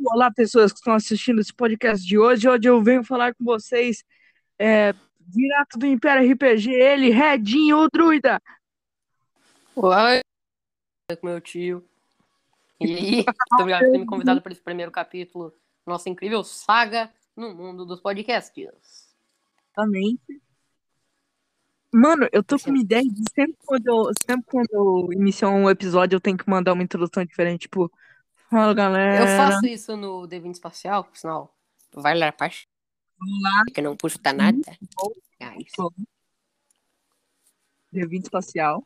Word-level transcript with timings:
Olá, 0.00 0.30
pessoas 0.30 0.72
que 0.72 0.78
estão 0.78 0.94
assistindo 0.94 1.40
esse 1.40 1.52
podcast 1.52 2.06
de 2.06 2.18
hoje. 2.18 2.48
Hoje 2.48 2.66
eu 2.66 2.82
venho 2.82 3.04
falar 3.04 3.34
com 3.34 3.44
vocês 3.44 4.02
é, 4.58 4.94
direto 5.20 5.78
do 5.78 5.86
Império 5.86 6.32
RPG, 6.32 6.70
ele, 6.70 7.10
Redinho, 7.10 7.78
o 7.78 7.88
druida. 7.90 8.40
Oi, 9.76 10.20
com 11.20 11.26
meu 11.26 11.40
tio. 11.42 11.86
E 12.80 13.16
muito 13.16 13.26
obrigado 13.60 13.84
por 13.84 13.92
ter 13.92 13.98
me 13.98 14.06
convidado 14.06 14.40
para 14.40 14.52
esse 14.52 14.62
primeiro 14.62 14.90
capítulo 14.90 15.52
nossa 15.86 16.08
incrível 16.08 16.42
saga 16.42 17.10
no 17.36 17.54
mundo 17.54 17.84
dos 17.84 18.00
podcasts. 18.00 19.14
Exatamente. 19.76 20.40
Mano, 21.92 22.26
eu 22.32 22.42
tô 22.42 22.58
com 22.58 22.70
uma 22.70 22.80
ideia 22.80 23.04
de 23.04 23.22
sempre 23.34 23.58
quando 23.66 23.86
eu, 23.86 24.10
sempre 24.26 24.46
quando 24.46 24.68
eu 24.72 25.12
inicio 25.12 25.48
um 25.48 25.68
episódio, 25.68 26.16
eu 26.16 26.20
tenho 26.20 26.38
que 26.38 26.48
mandar 26.48 26.72
uma 26.72 26.82
introdução 26.82 27.22
diferente, 27.24 27.62
tipo, 27.62 27.92
fala 28.52 28.74
galera. 28.74 29.22
Eu 29.22 29.36
faço 29.36 29.66
isso 29.66 29.96
no 29.96 30.28
D20 30.28 30.52
Espacial, 30.52 31.04
por 31.04 31.16
sinal, 31.16 31.50
vai 31.94 32.16
lá, 32.16 32.30
parte. 32.30 32.68
Olá. 33.18 33.64
Que 33.74 33.80
não 33.80 33.96
custa 33.96 34.32
nada. 34.32 34.58
É 35.40 35.56
isso. 35.58 35.92
D20 37.94 38.24
espacial. 38.24 38.84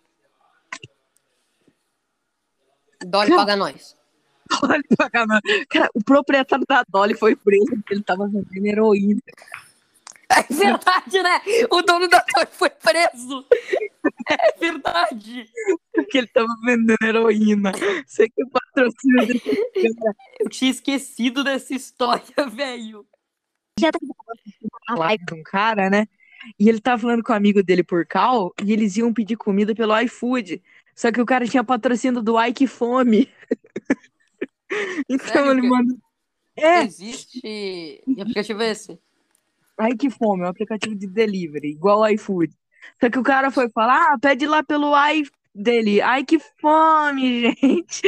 Dolly 3.05 3.35
paga 3.35 3.57
nós. 3.57 3.97
Dolly 4.61 4.85
paga 4.97 5.27
nós. 5.27 5.41
Cara, 5.69 5.91
o 5.95 6.03
proprietário 6.03 6.65
da 6.67 6.85
Dolly 6.89 7.15
foi 7.15 7.35
preso 7.35 7.71
porque 7.77 7.95
ele 7.95 8.03
tava 8.03 8.29
vendendo 8.29 8.67
heroína. 8.67 9.21
É 10.29 10.43
verdade, 10.53 11.23
né? 11.23 11.41
O 11.71 11.83
dono 11.83 12.09
da 12.09 12.25
Dolly 12.35 12.49
foi 12.53 12.71
preso. 12.71 13.45
É 14.29 14.59
verdade. 14.59 15.49
Porque 15.93 16.19
ele 16.19 16.27
tava 16.29 16.49
vendendo 16.65 16.97
heroína. 17.03 17.73
Você 18.07 18.29
que 18.29 18.45
patrocina 18.47 19.25
desse 19.27 19.95
cara. 19.97 20.17
Eu 20.41 20.49
tinha 20.49 20.71
esquecido 20.71 21.43
dessa 21.45 21.75
história, 21.75 22.25
velho. 22.51 23.07
Já 23.79 23.93
tá 23.93 23.99
a 24.89 24.95
live 24.95 25.25
de 25.25 25.35
um 25.35 25.43
cara, 25.43 25.91
né? 25.91 26.07
E 26.59 26.69
ele 26.69 26.81
tava 26.81 27.03
falando 27.03 27.23
com 27.23 27.33
o 27.33 27.37
amigo 27.37 27.63
dele 27.63 27.83
por 27.83 28.07
cal 28.07 28.53
e 28.65 28.73
eles 28.73 28.97
iam 28.97 29.13
pedir 29.13 29.37
comida 29.37 29.75
pelo 29.75 29.99
iFood. 30.01 30.63
Só 30.95 31.11
que 31.13 31.21
o 31.21 31.27
cara 31.27 31.47
tinha 31.47 31.63
patrocínio 31.65 32.23
do 32.23 32.41
Ike 32.43 32.67
Fome. 32.67 33.29
então 35.09 35.27
Sério 35.27 35.51
ele 35.53 35.61
que- 35.63 35.69
mandou. 35.69 35.99
É, 36.59 36.83
Existe. 36.85 37.41
Que 37.43 38.03
aplicativo 38.21 38.63
é 38.63 38.71
esse? 38.71 38.99
Ike 39.79 40.09
Fome, 40.09 40.43
é 40.43 40.47
um 40.47 40.49
aplicativo 40.51 40.95
de 40.95 41.07
delivery, 41.07 41.69
igual 41.69 42.01
o 42.01 42.09
iFood. 42.09 42.51
Só 43.01 43.11
que 43.11 43.19
o 43.19 43.23
cara 43.23 43.51
foi 43.51 43.69
falar, 43.71 44.13
ah, 44.13 44.19
pede 44.19 44.47
lá 44.47 44.63
pelo 44.63 44.95
i 44.97 45.25
dele. 45.55 46.01
Ai, 46.01 46.25
que 46.25 46.39
fome, 46.61 47.55
gente. 47.61 48.03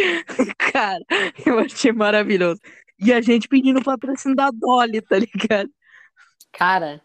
Cara, 0.57 1.05
eu 1.45 1.59
achei 1.59 1.93
maravilhoso. 1.93 2.61
E 2.99 3.13
a 3.13 3.21
gente 3.21 3.49
pedindo 3.49 3.83
patrocínio 3.83 4.37
da 4.37 4.51
Dolly, 4.51 5.01
tá 5.01 5.19
ligado? 5.19 5.71
Cara, 6.53 7.01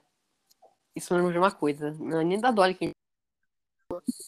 isso 0.96 1.14
lembra 1.14 1.32
de 1.32 1.38
uma 1.38 1.52
coisa. 1.52 1.92
Não 2.00 2.22
é 2.22 2.24
nem 2.24 2.40
da 2.40 2.52
Dolly 2.52 2.74
que 2.74 2.92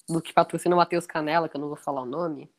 do 0.07 0.21
que 0.21 0.33
patrocina 0.33 0.75
o 0.75 0.77
Matheus 0.77 1.07
Canela, 1.07 1.49
que 1.49 1.57
eu 1.57 1.61
não 1.61 1.69
vou 1.69 1.77
falar 1.77 2.01
o 2.01 2.05
nome. 2.05 2.49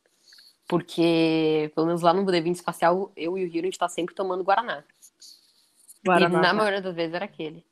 Porque, 0.68 1.70
pelo 1.74 1.86
menos 1.86 2.02
lá 2.02 2.12
no 2.12 2.24
D20 2.24 2.56
Espacial, 2.56 3.12
eu 3.16 3.38
e 3.38 3.44
o 3.44 3.46
Hiro, 3.46 3.60
a 3.60 3.66
gente 3.66 3.78
tá 3.78 3.88
sempre 3.88 4.14
tomando 4.14 4.42
Guaraná. 4.42 4.82
E 6.02 6.08
Guaraná, 6.08 6.40
na 6.40 6.52
maioria 6.52 6.82
das 6.82 6.94
vezes 6.94 7.14
era 7.14 7.24
aquele. 7.24 7.64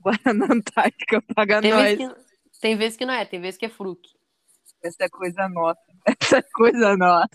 Guaraná 0.00 0.46
Antártica, 0.50 1.22
paga 1.34 1.60
Tem 1.60 1.72
nós. 1.72 1.98
que, 1.98 2.27
tem 2.60 2.76
vezes 2.76 2.96
que 2.96 3.06
não 3.06 3.14
é, 3.14 3.24
tem 3.24 3.40
vezes 3.40 3.58
que 3.58 3.66
é 3.66 3.68
fruque. 3.68 4.18
Essa 4.82 5.04
é 5.04 5.08
coisa 5.08 5.48
nossa. 5.48 5.80
Essa 6.20 6.38
é 6.38 6.42
coisa 6.42 6.96
nossa. 6.96 7.28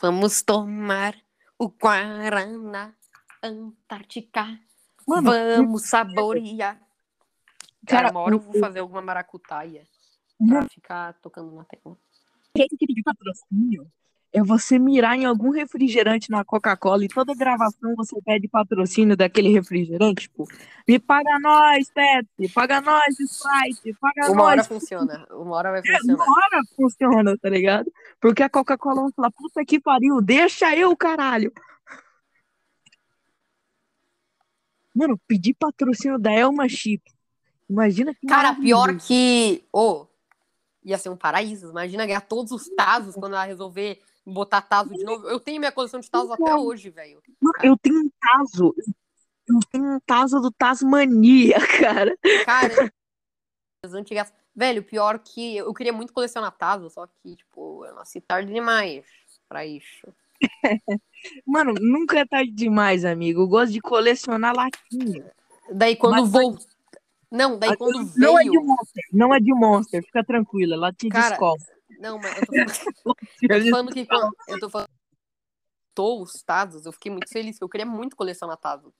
Vamos 0.00 0.42
tomar 0.42 1.14
o 1.58 1.68
Guaraná 1.68 2.94
Antártica. 3.42 4.58
Mano, 5.06 5.30
Vamos 5.30 5.88
saborear. 5.88 6.78
Cara, 7.86 8.04
Cara, 8.04 8.10
uma 8.10 8.20
hora 8.20 8.34
eu 8.34 8.40
vou 8.40 8.58
fazer 8.60 8.78
alguma 8.78 9.02
maracutaia 9.02 9.84
pra 10.48 10.68
ficar 10.68 11.14
tocando 11.14 11.52
na 11.52 11.64
tecla. 11.64 11.96
que 12.54 12.86
pedir 12.86 13.02
patrocínio 13.02 13.90
é 14.32 14.42
você 14.42 14.78
mirar 14.78 15.16
em 15.16 15.26
algum 15.26 15.50
refrigerante 15.50 16.30
na 16.30 16.42
Coca-Cola 16.44 17.04
e 17.04 17.08
toda 17.08 17.34
gravação 17.34 17.94
você 17.94 18.16
pede 18.24 18.48
patrocínio 18.48 19.14
daquele 19.16 19.50
refrigerante, 19.50 20.22
tipo, 20.22 20.46
me 20.88 20.98
paga 20.98 21.38
nós, 21.40 21.90
Pepsi, 21.90 22.52
paga 22.54 22.80
nós, 22.80 23.20
Sprite, 23.20 23.94
paga 24.00 24.32
Uma 24.32 24.44
hora 24.44 24.56
nós. 24.56 24.66
funciona, 24.66 25.26
uma 25.30 25.56
hora 25.56 25.70
vai 25.72 25.80
É, 25.84 25.98
funcionar. 25.98 26.24
Uma 26.24 26.32
hora 26.36 26.60
funciona, 26.74 27.38
tá 27.38 27.48
ligado? 27.50 27.92
Porque 28.20 28.42
a 28.42 28.48
Coca-Cola 28.48 29.02
vai 29.02 29.12
falar, 29.12 29.30
puta 29.32 29.64
que 29.66 29.78
pariu, 29.78 30.20
deixa 30.22 30.74
eu, 30.74 30.96
caralho. 30.96 31.52
Mano, 34.94 35.18
pedir 35.26 35.54
patrocínio 35.54 36.18
da 36.18 36.32
Elma 36.32 36.68
Chip. 36.68 37.02
Imagina 37.68 38.14
que 38.14 38.26
Cara, 38.26 38.54
pior 38.54 38.96
que. 38.98 39.64
Ô, 39.72 40.06
ia 40.84 40.98
ser 40.98 41.08
um 41.08 41.16
paraíso. 41.16 41.70
Imagina 41.70 42.04
ganhar 42.04 42.20
todos 42.20 42.52
os 42.52 42.68
Tazos 42.76 43.14
quando 43.14 43.32
ela 43.32 43.44
resolver 43.44 43.98
botar 44.26 44.62
Tazo 44.62 44.90
de 44.94 45.04
novo. 45.04 45.26
Eu 45.28 45.40
tenho 45.40 45.58
minha 45.58 45.72
coleção 45.72 46.00
de 46.00 46.10
Tazos 46.10 46.30
até 46.30 46.54
hoje, 46.54 46.90
velho. 46.90 47.20
Eu 47.62 47.76
tenho 47.76 48.00
um 48.00 48.10
Tazo. 48.20 48.74
Eu 49.48 49.58
tenho 49.70 49.84
um 49.96 50.00
Tazo 50.00 50.40
do 50.40 50.50
Tasmania, 50.50 51.56
cara. 51.78 52.16
Cara, 52.44 52.92
as 53.84 53.92
antigas. 53.94 54.32
Velho, 54.54 54.82
pior 54.82 55.18
que. 55.18 55.56
Eu 55.56 55.72
queria 55.72 55.92
muito 55.92 56.12
colecionar 56.12 56.52
Tazo, 56.52 56.90
só 56.90 57.06
que, 57.06 57.36
tipo, 57.36 57.84
eu 57.86 57.94
nasci 57.94 58.20
tarde 58.20 58.52
demais 58.52 59.04
pra 59.48 59.64
isso. 59.66 60.06
Mano, 61.46 61.72
nunca 61.80 62.18
é 62.18 62.26
tarde 62.26 62.50
demais, 62.50 63.04
amigo. 63.04 63.42
Eu 63.42 63.48
gosto 63.48 63.72
de 63.72 63.80
colecionar 63.80 64.54
latinha. 64.54 65.32
Daí 65.70 65.96
quando 65.96 66.20
Mas- 66.22 66.30
vou. 66.30 66.58
Não, 67.30 67.58
daí 67.58 67.74
quando 67.78 68.12
Não 68.14 68.38
é 68.38 68.42
de 68.44 68.50
veio. 68.50 68.62
Monster, 68.62 69.04
não 69.10 69.34
é 69.34 69.40
de 69.40 69.54
Monster, 69.54 70.02
fica 70.04 70.22
tranquila, 70.22 70.76
latinha 70.76 71.08
de 71.08 71.16
Cara, 71.16 71.32
escola. 71.34 71.56
Não, 72.02 72.18
mas 72.18 72.36
eu 72.36 72.46
tô 72.46 72.52
falando. 72.52 72.72
Eu 73.48 73.62
tô 73.64 73.70
falando 73.70 73.92
que 73.92 74.06
quando 74.06 74.36
eu 74.48 74.58
tô 74.58 74.70
falando 74.70 74.88
tô 75.94 76.22
os 76.22 76.42
Tazos, 76.42 76.84
eu 76.86 76.92
fiquei 76.92 77.10
muito 77.12 77.28
feliz, 77.30 77.56
porque 77.56 77.64
eu 77.64 77.68
queria 77.68 77.86
muito 77.86 78.16
colecionar 78.16 78.56
Tazo. 78.56 78.92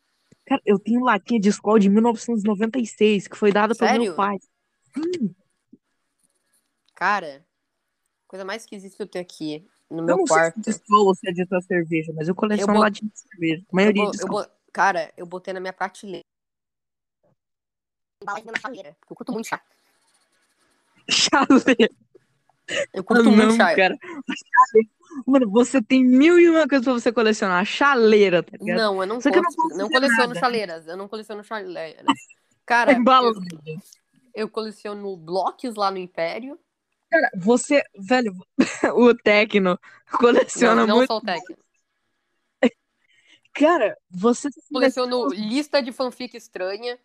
Cara, 0.47 0.61
eu 0.65 0.79
tenho 0.79 1.03
latinha 1.05 1.41
de 1.41 1.49
escola 1.49 1.81
de 1.81 1.89
1996, 1.89 3.27
que 3.29 3.37
foi 3.37 3.51
dada 3.53 3.75
pelo 3.75 3.91
meu 4.05 4.15
pai. 4.15 4.37
Sim, 4.95 5.35
Cara, 6.95 7.45
coisa 8.29 8.45
mais 8.45 8.63
esquisita 8.63 8.97
que 8.97 9.03
eu 9.03 9.07
tenho 9.07 9.25
aqui 9.25 9.67
no 9.91 9.99
eu 9.99 10.05
meu 10.05 10.17
não 10.19 10.25
quarto. 10.25 10.55
sei 10.55 10.63
se 10.65 10.71
é 10.71 10.73
escola 10.83 11.03
ou 11.05 11.15
se 11.15 11.29
é 11.29 11.33
de 11.33 11.47
tua 11.47 11.61
cerveja, 11.63 12.13
mas 12.15 12.29
eu 12.29 12.35
coleciono 12.35 12.73
Eu 12.73 12.75
bot- 12.77 12.83
latinha 12.85 13.11
de 13.11 13.19
cerveja. 13.19 13.63
A 13.63 13.65
Eu 13.71 13.75
maioria 13.75 14.05
bo- 14.05 14.11
de 14.13 14.23
eu 14.23 14.29
bo- 14.29 14.51
Cara, 14.73 15.13
eu 15.17 15.27
botei 15.27 15.53
na 15.55 15.61
minha 15.61 15.73
prateleira. 15.73 16.25
Embalagem 18.23 18.47
na 18.53 18.59
chaleira, 18.61 18.97
porque 19.01 19.13
eu 19.13 19.17
curto 19.17 19.33
muito 19.33 19.47
chá. 19.49 19.61
Chaleira. 21.11 21.91
Eu 22.93 23.05
curto 23.05 23.25
não, 23.25 23.33
muito 23.33 23.55
chá. 23.55 23.75
cara. 23.75 23.97
Mano, 25.27 25.51
você 25.51 25.83
tem 25.83 26.03
mil 26.05 26.39
e 26.39 26.49
uma 26.49 26.67
coisas 26.67 26.85
pra 26.85 26.95
você 26.95 27.13
colecionar. 27.13 27.65
Chaleira, 27.67 28.43
tá 28.43 28.57
ligado? 28.59 28.79
Não, 28.79 29.01
eu 29.03 29.07
não, 29.07 29.19
que 29.19 29.29
eu 29.29 29.43
não 29.43 29.77
não 29.77 29.91
coleciono 29.91 30.29
nada. 30.29 30.41
chaleiras. 30.41 30.87
Eu 30.87 30.97
não 30.97 31.09
coleciono 31.09 31.45
chaleiras. 31.45 32.05
Cara, 32.65 32.93
eu, 32.93 32.99
Embalagem. 32.99 33.43
eu 34.35 34.49
coleciono 34.49 35.17
blocos 35.17 35.75
lá 35.75 35.91
no 35.91 35.99
Império. 35.99 36.59
Cara, 37.11 37.31
você, 37.37 37.83
velho, 37.99 38.33
o 38.97 39.15
Tecno 39.15 39.79
coleciona 40.13 40.83
Não, 40.83 40.87
não 40.87 40.97
muito. 40.97 41.09
sou 41.09 41.19
o 41.19 41.21
técnico. 41.21 41.63
Cara, 43.53 43.99
você 44.11 44.49
Coleciono 44.73 45.29
lista 45.29 45.83
de 45.83 45.93
fanfic 45.93 46.35
estranha. 46.35 46.99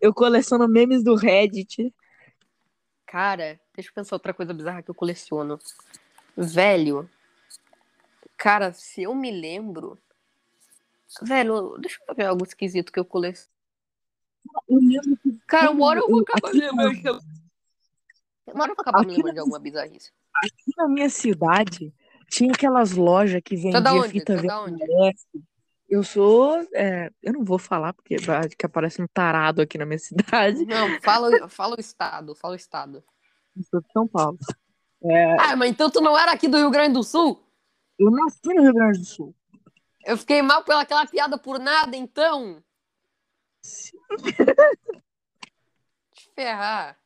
Eu 0.00 0.12
coleciono 0.12 0.66
memes 0.68 1.04
do 1.04 1.14
Reddit. 1.14 1.94
Cara, 3.12 3.60
deixa 3.74 3.90
eu 3.90 3.94
pensar 3.94 4.16
outra 4.16 4.32
coisa 4.32 4.54
bizarra 4.54 4.80
que 4.80 4.90
eu 4.90 4.94
coleciono. 4.94 5.58
Velho. 6.34 7.10
Cara, 8.38 8.72
se 8.72 9.02
eu 9.02 9.14
me 9.14 9.30
lembro. 9.30 9.98
Velho, 11.20 11.76
deixa 11.78 12.00
eu 12.08 12.14
ver 12.14 12.24
algo 12.24 12.42
esquisito 12.42 12.90
que 12.90 12.98
eu 12.98 13.04
coleciono. 13.04 13.52
Cara, 15.46 15.72
uma 15.72 15.84
hora 15.84 16.00
eu 16.00 16.08
vou 16.08 16.22
acabar 16.22 16.54
me 16.54 16.60
lembrando 16.60 17.20
Uma 18.46 18.62
hora 18.62 18.72
eu 18.72 18.76
vou 18.76 18.80
acabar 18.80 19.04
me 19.04 19.12
lembrando 19.12 19.34
de 19.34 19.40
alguma 19.40 19.58
bizarrice. 19.58 20.10
aqui 20.34 20.72
na 20.74 20.88
minha 20.88 21.10
cidade 21.10 21.92
tinha 22.30 22.50
aquelas 22.50 22.92
lojas 22.92 23.42
que 23.44 23.56
vendiam 23.56 23.98
onde? 23.98 24.08
fita 24.08 24.32
onde? 24.32 24.86
VHS. 24.86 25.26
Eu 25.86 26.02
sou. 26.02 26.66
é, 26.72 27.10
eu 27.22 27.34
não 27.34 27.44
vou 27.44 27.58
falar 27.58 27.92
porque 27.92 28.16
que 28.56 28.64
aparece 28.64 29.02
um 29.02 29.06
tarado 29.06 29.60
aqui 29.60 29.76
na 29.76 29.84
minha 29.84 29.98
cidade. 30.00 30.64
Não, 30.64 30.98
fala, 31.02 31.46
fala 31.50 31.76
o 31.76 31.80
estado, 31.80 32.34
fala 32.34 32.54
o 32.54 32.56
estado. 32.56 33.04
Eu 33.56 33.62
sou 33.64 33.80
de 33.80 33.92
São 33.92 34.06
Paulo. 34.08 34.38
É, 35.04 35.36
Ah, 35.40 35.56
mas 35.56 35.70
então 35.70 35.90
tu 35.90 36.00
não 36.00 36.16
era 36.16 36.32
aqui 36.32 36.48
do 36.48 36.56
Rio 36.56 36.70
Grande 36.70 36.94
do 36.94 37.02
Sul? 37.02 37.42
eu 37.98 38.10
nasci 38.10 38.40
no 38.54 38.62
Rio 38.62 38.72
Grande 38.74 38.98
do 39.00 39.04
Sul. 39.04 39.34
Eu 40.04 40.16
fiquei 40.16 40.42
mal 40.42 40.64
pelaquela 40.64 41.06
piada 41.06 41.38
por 41.38 41.58
nada, 41.60 41.96
então. 41.96 42.62
Te 46.14 46.28
ferrar. 46.34 46.96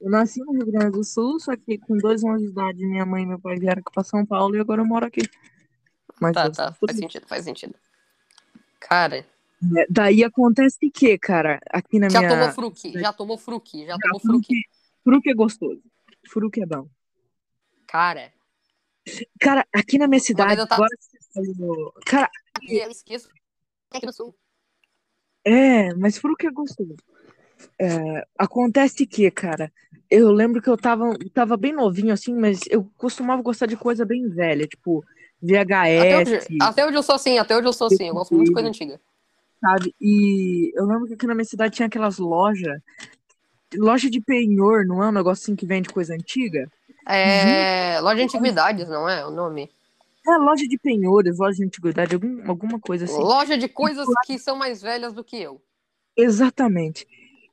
Eu 0.00 0.10
nasci 0.10 0.40
no 0.40 0.52
Rio 0.52 0.66
Grande 0.66 0.92
do 0.92 1.04
Sul, 1.04 1.38
só 1.38 1.56
que 1.56 1.78
com 1.78 1.96
dois 1.96 2.24
anos 2.24 2.40
de 2.42 2.48
idade, 2.48 2.84
minha 2.84 3.06
mãe 3.06 3.22
e 3.22 3.26
meu 3.26 3.38
pai 3.38 3.56
vieram 3.56 3.82
pra 3.82 4.02
São 4.02 4.26
Paulo 4.26 4.56
e 4.56 4.60
agora 4.60 4.82
eu 4.82 4.86
moro 4.86 5.06
aqui. 5.06 5.22
mais 6.20 6.34
Tá, 6.34 6.50
tá, 6.50 6.72
faz 6.72 6.96
sentido, 6.96 7.26
faz 7.26 7.44
sentido. 7.44 7.74
Cara, 8.80 9.18
É, 9.18 9.86
Daí 9.88 10.22
acontece 10.24 10.76
o 10.86 10.90
que, 10.90 11.16
cara? 11.16 11.58
Aqui 11.70 11.98
na 11.98 12.08
já 12.10 12.18
minha. 12.18 12.30
tomou 12.30 12.50
fruque, 12.52 12.92
já 13.00 13.12
tomou 13.12 13.38
fruque, 13.38 13.86
já 13.86 13.96
tomou 13.98 14.20
fruque. 14.20 14.62
Fruque 15.04 15.30
é 15.30 15.34
gostoso. 15.34 15.82
Fruque 16.28 16.62
é 16.62 16.66
bom. 16.66 16.88
Cara, 17.86 18.32
Cara, 19.38 19.66
aqui 19.72 19.98
na 19.98 20.08
minha 20.08 20.18
cidade, 20.20 20.58
eu 20.58 20.66
tava- 20.66 20.86
agora. 21.36 21.90
Cara, 22.06 22.30
eu 22.66 22.90
esqueço. 22.90 23.28
É 23.92 23.98
aqui 23.98 24.06
no 24.06 24.12
sul. 24.12 24.34
é, 25.44 25.92
mas 25.94 26.16
fruque 26.16 26.46
é 26.46 26.50
gostoso. 26.50 26.96
É, 27.78 28.26
acontece 28.38 29.06
que, 29.06 29.30
cara, 29.30 29.70
eu 30.10 30.30
lembro 30.32 30.60
que 30.62 30.68
eu 30.68 30.76
tava, 30.76 31.16
tava 31.32 31.56
bem 31.56 31.72
novinho 31.72 32.12
assim, 32.12 32.34
mas 32.34 32.60
eu 32.70 32.84
costumava 32.96 33.42
gostar 33.42 33.66
de 33.66 33.76
coisa 33.76 34.04
bem 34.04 34.28
velha, 34.28 34.66
tipo 34.66 35.04
Até 35.42 35.64
VHS, 35.64 36.30
hoje, 36.30 36.58
até 36.62 36.86
hoje 36.86 36.96
eu 36.96 37.02
sou 37.02 37.14
assim, 37.14 37.38
até 37.38 37.56
hoje 37.56 37.66
eu 37.68 37.72
sou 37.72 37.86
assim. 37.88 38.08
Eu 38.08 38.14
gosto 38.14 38.34
muito 38.34 38.48
de 38.48 38.54
coisa 38.54 38.68
antiga. 38.68 39.00
sabe? 39.60 39.94
E 40.00 40.72
eu 40.74 40.86
lembro 40.86 41.06
que 41.06 41.14
aqui 41.14 41.26
na 41.26 41.34
minha 41.34 41.44
cidade 41.44 41.76
tinha 41.76 41.86
aquelas 41.86 42.18
lojas, 42.18 42.80
loja 43.76 44.10
de 44.10 44.20
penhor, 44.20 44.84
não 44.84 45.02
é 45.02 45.08
um 45.08 45.12
negócio 45.12 45.42
assim 45.42 45.56
que 45.56 45.66
vende 45.66 45.88
coisa 45.88 46.14
antiga? 46.14 46.70
É. 47.06 48.00
Loja 48.00 48.16
de 48.16 48.22
antiguidades, 48.22 48.88
não 48.88 49.08
é 49.08 49.26
o 49.26 49.30
nome? 49.30 49.70
É, 50.26 50.36
loja 50.38 50.66
de 50.66 50.78
penhores, 50.78 51.38
loja 51.38 51.58
de 51.58 51.64
antiguidade, 51.64 52.14
algum, 52.14 52.48
alguma 52.48 52.80
coisa 52.80 53.04
assim. 53.04 53.18
Loja 53.18 53.58
de 53.58 53.68
coisas 53.68 54.06
que 54.24 54.38
são 54.38 54.56
mais 54.56 54.80
velhas 54.80 55.12
do 55.12 55.22
que 55.22 55.36
eu. 55.36 55.60
Exatamente. 56.16 57.06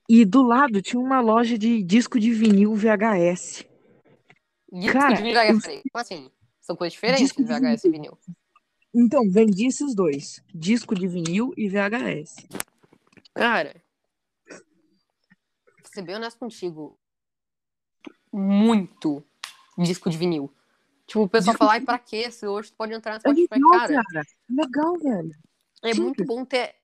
E 0.08 0.24
do 0.24 0.42
lado 0.42 0.82
tinha 0.82 1.00
uma 1.00 1.20
loja 1.20 1.58
de 1.58 1.84
disco 1.84 2.20
de 2.20 2.32
vinil 2.32 2.74
VHS. 2.74 3.66
Disco 4.72 4.94
Cara, 4.94 5.16
de 5.16 5.24
VHS. 5.24 5.82
Como 5.92 6.02
assim? 6.02 6.32
São 6.62 6.76
coisas 6.76 6.94
diferentes, 6.94 7.34
VHS 7.34 7.84
e 7.84 7.90
vinil. 7.90 8.18
Então, 8.94 9.30
vendi 9.30 9.68
esses 9.68 9.94
dois: 9.94 10.42
disco 10.54 10.96
de 10.96 11.08
vinil 11.08 11.54
e 11.58 11.68
VHS. 11.68 12.36
Cara, 13.34 13.76
ser 15.94 16.02
bem 16.02 16.16
honesto 16.16 16.40
contigo. 16.40 16.98
Muito 18.32 19.24
disco 19.78 20.10
de 20.10 20.18
vinil. 20.18 20.54
Tipo, 21.06 21.24
o 21.24 21.30
pessoal 21.30 21.58
fala, 21.58 21.74
ai, 21.74 21.82
pra 21.82 22.00
quê? 22.00 22.32
Se 22.32 22.48
hoje 22.48 22.72
tu 22.72 22.78
pode 22.78 22.94
entrar 22.94 23.12
no 23.12 23.18
É 23.18 23.20
Spotify, 23.20 23.48
legal, 23.56 23.72
cara. 23.72 24.04
cara. 24.14 24.26
Legal, 24.50 24.98
velho. 24.98 25.36
É 25.84 25.94
Sim. 25.94 26.02
muito 26.02 26.24
bom 26.24 26.46
ter. 26.46 26.76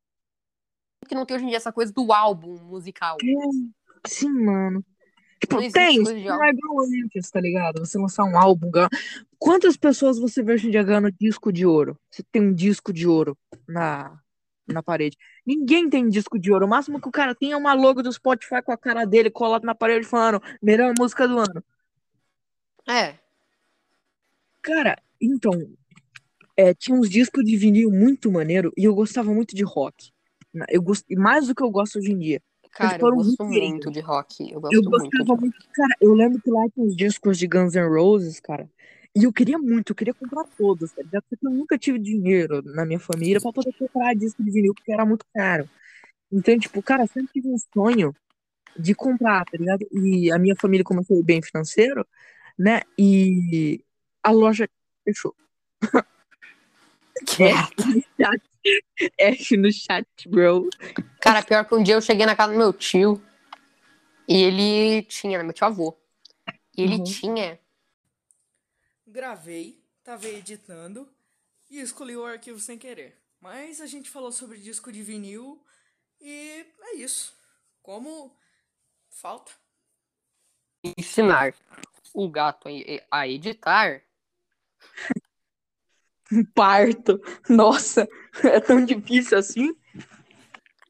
Que 1.07 1.15
não 1.15 1.25
tem 1.25 1.37
hoje 1.37 1.45
em 1.45 1.49
dia 1.49 1.57
essa 1.57 1.71
coisa 1.71 1.93
do 1.93 2.11
álbum 2.11 2.57
musical. 2.63 3.17
Sim, 4.05 4.29
mano. 4.29 4.83
Tipo, 5.39 5.61
Não 5.61 5.71
tem, 5.71 5.99
não 5.99 6.43
é 6.43 6.49
igual 6.49 6.85
antes, 7.03 7.29
tá 7.29 7.39
ligado? 7.39 7.79
Você 7.85 7.97
lançar 7.97 8.23
um 8.23 8.37
álbum. 8.37 8.71
Quantas 9.37 9.77
pessoas 9.77 10.17
você 10.17 10.41
vê 10.41 10.53
hoje 10.53 10.67
em 10.67 10.71
dia 10.71 10.83
ganhando 10.83 11.11
disco 11.11 11.53
de 11.53 11.65
ouro? 11.65 11.97
Você 12.09 12.23
tem 12.23 12.41
um 12.41 12.53
disco 12.53 12.91
de 12.91 13.07
ouro 13.07 13.37
na, 13.67 14.19
na 14.67 14.81
parede. 14.81 15.15
Ninguém 15.47 15.89
tem 15.89 16.09
disco 16.09 16.37
de 16.37 16.51
ouro. 16.51 16.65
O 16.65 16.69
máximo 16.69 16.99
que 16.99 17.07
o 17.07 17.11
cara 17.11 17.33
tem 17.33 17.53
é 17.53 17.57
uma 17.57 17.73
logo 17.73 18.03
do 18.03 18.11
Spotify 18.11 18.61
com 18.61 18.73
a 18.73 18.77
cara 18.77 19.05
dele 19.05 19.29
colado 19.29 19.63
na 19.63 19.73
parede 19.73 20.05
falando 20.05 20.43
melhor 20.61 20.93
música 20.99 21.25
do 21.25 21.39
ano. 21.39 21.63
É. 22.85 23.15
Cara, 24.61 25.01
então, 25.21 25.53
é, 26.57 26.73
tinha 26.73 26.97
uns 26.99 27.09
discos 27.09 27.45
de 27.45 27.55
vinil 27.55 27.89
muito 27.89 28.29
maneiro 28.29 28.73
e 28.75 28.83
eu 28.83 28.93
gostava 28.93 29.33
muito 29.33 29.55
de 29.55 29.63
rock. 29.63 30.11
Eu 30.67 30.81
gost... 30.81 31.05
Mais 31.15 31.47
do 31.47 31.55
que 31.55 31.63
eu 31.63 31.71
gosto 31.71 31.99
hoje 31.99 32.11
em 32.11 32.19
dia. 32.19 32.41
Cara, 32.71 32.97
eu 32.99 33.15
gosto 33.15 33.43
inteirinhos. 33.43 33.71
muito 33.71 33.91
de 33.91 34.01
rock. 34.01 34.51
Eu 34.51 34.59
gosto 34.59 34.73
Eu 34.75 34.81
muito 34.81 34.99
gostava 34.99 35.29
rock. 35.29 35.41
muito, 35.41 35.69
cara. 35.73 35.95
Eu 36.01 36.13
lembro 36.13 36.41
que 36.41 36.51
lá 36.51 36.67
tinha 36.73 36.85
uns 36.85 36.95
discos 36.95 37.37
de 37.37 37.47
Guns 37.47 37.73
N' 37.73 37.87
Roses, 37.87 38.41
cara. 38.41 38.69
E 39.19 39.23
eu 39.23 39.33
queria 39.33 39.57
muito, 39.57 39.91
eu 39.91 39.95
queria 39.95 40.13
comprar 40.13 40.43
todos, 40.55 40.91
tá 40.93 41.01
ligado? 41.01 41.23
Só 41.27 41.35
que 41.35 41.47
eu 41.47 41.49
nunca 41.49 41.75
tive 41.75 41.97
dinheiro 41.97 42.61
na 42.61 42.85
minha 42.85 42.99
família 42.99 43.41
pra 43.41 43.51
poder 43.51 43.73
comprar 43.73 44.13
disco 44.15 44.43
de 44.43 44.51
vinil, 44.51 44.75
porque 44.75 44.91
era 44.91 45.03
muito 45.03 45.25
caro. 45.33 45.67
Então, 46.31 46.59
tipo, 46.59 46.83
cara, 46.83 47.01
eu 47.01 47.07
sempre 47.07 47.29
tive 47.33 47.47
um 47.47 47.57
sonho 47.73 48.15
de 48.77 48.93
comprar, 48.93 49.43
tá 49.45 49.57
ligado? 49.57 49.87
E 49.91 50.31
a 50.31 50.37
minha 50.37 50.55
família 50.55 50.83
começou 50.83 51.23
bem 51.23 51.41
financeiro, 51.41 52.05
né? 52.59 52.81
E 52.95 53.83
a 54.21 54.29
loja 54.29 54.69
fechou. 55.03 55.33
F 59.17 59.57
no 59.57 59.71
chat, 59.71 60.07
bro. 60.27 60.69
Cara, 61.19 61.41
pior 61.41 61.65
que 61.65 61.73
um 61.73 61.81
dia 61.81 61.95
eu 61.95 62.01
cheguei 62.01 62.25
na 62.27 62.35
casa 62.35 62.53
do 62.53 62.59
meu 62.59 62.71
tio 62.71 63.19
e 64.27 64.43
ele 64.43 65.01
tinha, 65.03 65.39
né, 65.39 65.43
meu 65.43 65.53
tio 65.53 65.65
avô. 65.65 65.97
E 66.77 66.83
ele 66.83 66.97
Uhum. 66.97 67.03
tinha. 67.03 67.59
Gravei, 69.07 69.81
tava 70.03 70.27
editando 70.27 71.09
e 71.69 71.79
escolhi 71.79 72.15
o 72.15 72.25
arquivo 72.25 72.59
sem 72.59 72.77
querer. 72.77 73.17
Mas 73.39 73.79
a 73.81 73.85
gente 73.85 74.09
falou 74.09 74.31
sobre 74.31 74.57
disco 74.57 74.91
de 74.91 75.01
vinil 75.03 75.63
e 76.19 76.65
é 76.81 76.95
isso. 76.95 77.35
Como 77.81 78.35
falta. 79.09 79.51
ensinar 80.83 81.53
o 82.13 82.29
gato 82.29 82.67
a- 83.11 83.27
editar, 83.27 84.01
Um 86.31 86.43
parto. 86.53 87.21
Nossa, 87.49 88.07
é 88.43 88.59
tão 88.59 88.83
difícil 88.83 89.37
assim? 89.37 89.75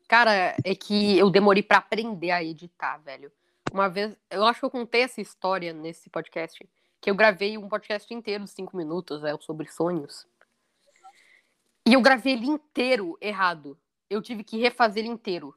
cara, 0.08 0.56
é 0.64 0.74
que 0.74 1.18
eu 1.18 1.30
demorei 1.30 1.62
pra 1.62 1.78
aprender 1.80 2.32
a 2.32 2.44
editar, 2.44 2.98
velho. 3.00 3.32
Uma 3.74 3.90
vez, 3.90 4.16
eu 4.32 4.46
acho 4.46 4.60
que 4.62 4.66
eu 4.66 4.72
contei 4.72 5.02
essa 5.02 5.20
história 5.22 5.74
nesse 5.74 6.10
podcast, 6.10 6.68
que 7.02 7.10
eu 7.10 7.16
gravei 7.16 7.58
um 7.58 7.70
podcast 7.70 8.12
inteiro 8.14 8.44
de 8.44 8.50
cinco 8.50 8.76
minutos, 8.76 9.24
é, 9.24 9.36
sobre 9.40 9.68
sonhos. 9.68 10.28
E 11.88 11.94
eu 11.94 12.02
gravei 12.02 12.34
ele 12.34 12.48
inteiro 12.48 13.18
errado. 13.22 13.80
Eu 14.10 14.22
tive 14.22 14.44
que 14.44 14.58
refazer 14.58 15.04
ele 15.04 15.14
inteiro. 15.14 15.56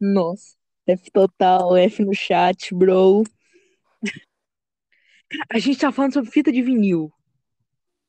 Nossa, 0.00 0.56
F 0.86 1.10
total, 1.10 1.76
F 1.76 2.04
no 2.04 2.14
chat, 2.14 2.74
bro. 2.74 3.22
A 5.50 5.58
gente 5.58 5.78
tá 5.78 5.90
falando 5.90 6.12
sobre 6.12 6.30
fita 6.30 6.52
de 6.52 6.62
vinil. 6.62 7.12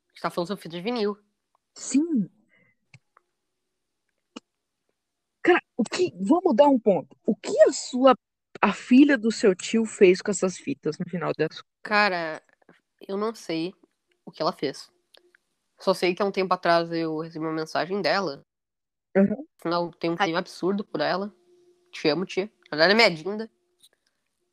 A 0.09 0.11
gente 0.11 0.21
tá 0.21 0.29
falando 0.29 0.47
sobre 0.47 0.63
fita 0.63 0.75
de 0.75 0.81
vinil. 0.81 1.17
Sim. 1.73 2.29
Cara, 5.41 5.61
o 5.77 5.83
que. 5.83 6.11
Vamos 6.19 6.43
mudar 6.43 6.67
um 6.67 6.79
ponto. 6.79 7.15
O 7.25 7.35
que 7.35 7.57
a 7.61 7.71
sua. 7.71 8.15
A 8.61 8.73
filha 8.73 9.17
do 9.17 9.31
seu 9.31 9.53
tio 9.55 9.85
fez 9.85 10.21
com 10.21 10.31
essas 10.31 10.57
fitas 10.57 10.97
no 10.97 11.05
final 11.05 11.31
das 11.37 11.61
Cara, 11.85 12.41
eu 13.07 13.15
não 13.15 13.35
sei 13.35 13.71
o 14.25 14.31
que 14.31 14.41
ela 14.41 14.51
fez. 14.51 14.91
Só 15.79 15.93
sei 15.93 16.15
que 16.15 16.21
há 16.23 16.25
um 16.25 16.31
tempo 16.31 16.51
atrás 16.51 16.91
eu 16.91 17.19
recebi 17.19 17.45
uma 17.45 17.53
mensagem 17.53 18.01
dela. 18.01 18.43
Uhum. 19.15 19.45
Afinal, 19.59 19.91
tem 19.91 20.09
um 20.09 20.15
carinho 20.15 20.39
absurdo 20.39 20.83
por 20.83 20.99
ela. 20.99 21.31
Te 21.91 22.09
amo, 22.09 22.25
tia. 22.25 22.51
Ela 22.71 22.85
é 22.85 22.93
minha 22.95 23.11
dinda. 23.11 23.51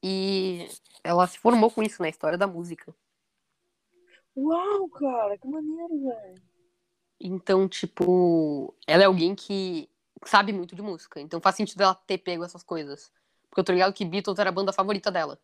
E 0.02 0.68
ela 1.02 1.26
se 1.26 1.38
formou 1.38 1.70
com 1.70 1.82
isso 1.82 2.02
na 2.02 2.10
história 2.10 2.36
da 2.36 2.46
música. 2.46 2.94
Uau, 4.36 4.90
cara, 4.90 5.38
que 5.38 5.48
maneiro, 5.48 6.02
velho. 6.02 6.42
Então, 7.18 7.66
tipo, 7.66 8.74
ela 8.86 9.04
é 9.04 9.06
alguém 9.06 9.34
que 9.34 9.88
sabe 10.26 10.52
muito 10.52 10.76
de 10.76 10.82
música. 10.82 11.18
Então 11.18 11.40
faz 11.40 11.56
sentido 11.56 11.82
ela 11.82 11.94
ter 11.94 12.18
pego 12.18 12.44
essas 12.44 12.62
coisas. 12.62 13.10
Porque 13.48 13.60
eu 13.60 13.64
tô 13.64 13.72
ligado 13.72 13.94
que 13.94 14.04
Beatles 14.04 14.38
era 14.38 14.50
a 14.50 14.52
banda 14.52 14.70
favorita 14.70 15.10
dela. 15.10 15.40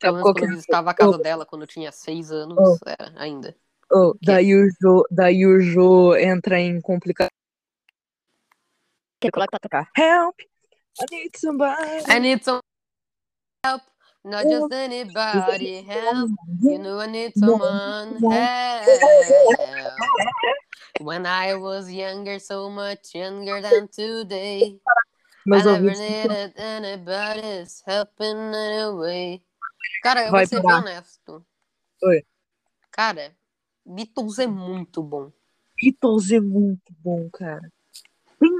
Pelo 0.00 0.12
menos 0.14 0.22
qual 0.22 0.34
quando 0.34 0.44
é? 0.44 0.54
visitava 0.54 0.90
a 0.90 0.94
casa 0.94 1.16
Oh. 1.16 1.18
dela, 1.18 1.44
quando 1.46 1.62
eu 1.62 1.66
tinha 1.68 1.90
seis 1.92 2.30
anos, 2.30 2.56
Oh. 2.58 2.76
era 2.86 3.12
ainda. 3.16 3.56
Oh, 3.90 4.14
daí, 4.22 4.54
o 4.54 4.68
Jô, 4.80 5.04
daí 5.10 5.46
o 5.46 5.60
Jô 5.60 6.14
entra 6.16 6.60
em 6.60 6.80
complicação. 6.80 7.30
Que 9.20 9.30
coloca 9.30 9.50
pra 9.50 9.58
tocar. 9.58 9.90
Help! 9.96 10.36
I 11.00 11.04
need 11.10 11.36
somebody. 11.36 12.04
I 12.08 12.18
need 12.20 12.44
some 12.44 12.60
help, 13.64 13.82
not 14.24 14.44
just 14.44 14.72
anybody 14.72 15.80
help. 15.82 16.30
You 16.60 16.78
know 16.78 17.00
I 17.00 17.06
need 17.08 17.32
someone 17.38 18.18
help. 18.20 19.94
When 21.00 21.26
I 21.26 21.54
was 21.54 21.88
younger, 21.90 22.38
so 22.40 22.68
much 22.70 23.14
younger 23.14 23.60
than 23.62 23.88
today, 23.88 24.80
I 25.50 25.62
never 25.62 25.80
needed 25.80 26.54
anybody's 26.56 27.82
help 27.86 28.10
in 28.20 28.36
any 28.54 28.92
way. 28.96 29.42
Cara, 30.02 30.26
eu 30.26 30.30
Vai 30.30 30.46
vou 30.46 30.58
ser 30.58 30.62
parar. 30.62 30.78
honesto. 30.78 31.44
Oi. 32.02 32.24
Cara, 32.90 33.34
Beatles 33.84 34.38
é 34.38 34.46
muito 34.46 35.02
bom. 35.02 35.32
Beatles 35.80 36.30
é 36.30 36.40
muito 36.40 36.92
bom, 36.98 37.28
cara. 37.30 37.72
Tem, 38.38 38.50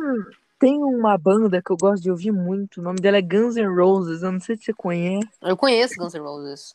tem 0.58 0.78
uma 0.82 1.16
banda 1.16 1.62
que 1.62 1.70
eu 1.70 1.76
gosto 1.76 2.02
de 2.02 2.10
ouvir 2.10 2.32
muito. 2.32 2.80
O 2.80 2.82
nome 2.82 3.00
dela 3.00 3.16
é 3.16 3.22
Guns 3.22 3.56
N' 3.56 3.66
Roses. 3.74 4.22
Eu 4.22 4.32
não 4.32 4.40
sei 4.40 4.56
se 4.56 4.64
você 4.64 4.72
conhece. 4.72 5.28
Eu 5.42 5.56
conheço 5.56 5.96
Guns 5.96 6.14
N' 6.14 6.20
Roses. 6.20 6.74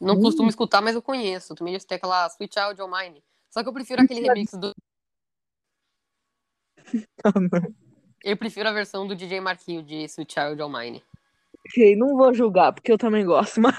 Não 0.00 0.14
Hum. 0.14 0.20
costumo 0.22 0.48
escutar, 0.48 0.80
mas 0.80 0.94
eu 0.94 1.02
conheço. 1.02 1.54
Que 1.54 1.64
tem 1.64 1.96
aquela 1.96 2.26
Sweet 2.28 2.54
Child 2.54 2.82
O' 2.82 2.88
Mine. 2.88 3.22
Só 3.50 3.62
que 3.62 3.68
eu 3.68 3.72
prefiro 3.72 4.02
aquele 4.02 4.20
remix 4.20 4.52
do. 4.52 4.72
Eu 8.24 8.38
prefiro 8.38 8.66
a 8.66 8.72
versão 8.72 9.06
do 9.06 9.14
DJ 9.14 9.38
Marquinho 9.38 9.82
de 9.82 10.04
Sweet 10.04 10.32
Child 10.32 10.62
O' 10.62 10.68
Mine. 10.68 11.04
Ok, 11.66 11.96
não 11.96 12.16
vou 12.16 12.32
julgar, 12.34 12.72
porque 12.72 12.92
eu 12.92 12.98
também 12.98 13.24
gosto. 13.24 13.60
Mas 13.60 13.76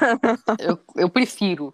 Eu, 0.59 0.79
eu 0.95 1.09
prefiro. 1.09 1.73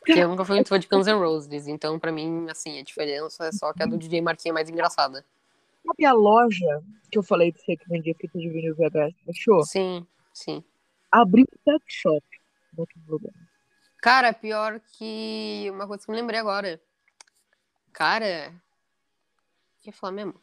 Porque 0.00 0.20
eu 0.20 0.28
nunca 0.28 0.44
fui 0.44 0.54
muito 0.54 0.68
fã 0.68 0.78
de 0.78 0.86
Guns 0.86 1.06
N' 1.06 1.18
Roses, 1.18 1.66
então 1.66 1.98
pra 1.98 2.12
mim, 2.12 2.46
assim, 2.48 2.78
a 2.78 2.82
diferença 2.84 3.46
é 3.46 3.52
só 3.52 3.72
que 3.72 3.82
a 3.82 3.86
do 3.86 3.98
DJ 3.98 4.20
Marquinhos 4.20 4.52
é 4.52 4.54
mais 4.54 4.70
engraçada. 4.70 5.24
Sabe 5.84 6.04
a 6.04 6.12
loja 6.12 6.82
que 7.10 7.18
eu 7.18 7.22
falei 7.22 7.52
pra 7.52 7.60
você 7.60 7.76
que 7.76 7.88
vendia 7.88 8.14
fita 8.14 8.38
de 8.38 8.48
vinil 8.48 8.74
VHS 8.76 9.14
fechou? 9.24 9.64
Sim, 9.64 10.06
sim. 10.32 10.62
Abriu 11.10 11.44
um 11.44 11.72
sex 11.72 11.84
shop 11.88 12.24
no 12.72 12.80
outro 12.80 13.00
lugar. 13.08 13.32
Cara, 14.00 14.32
pior 14.32 14.80
que 14.80 15.68
uma 15.70 15.86
coisa 15.86 16.04
que 16.04 16.10
eu 16.10 16.14
me 16.14 16.20
lembrei 16.20 16.38
agora. 16.38 16.80
Cara, 17.92 18.52
o 18.52 19.82
que 19.82 19.88
eu 19.88 19.92
ia 19.92 19.92
falar 19.92 20.12
mesmo? 20.12 20.34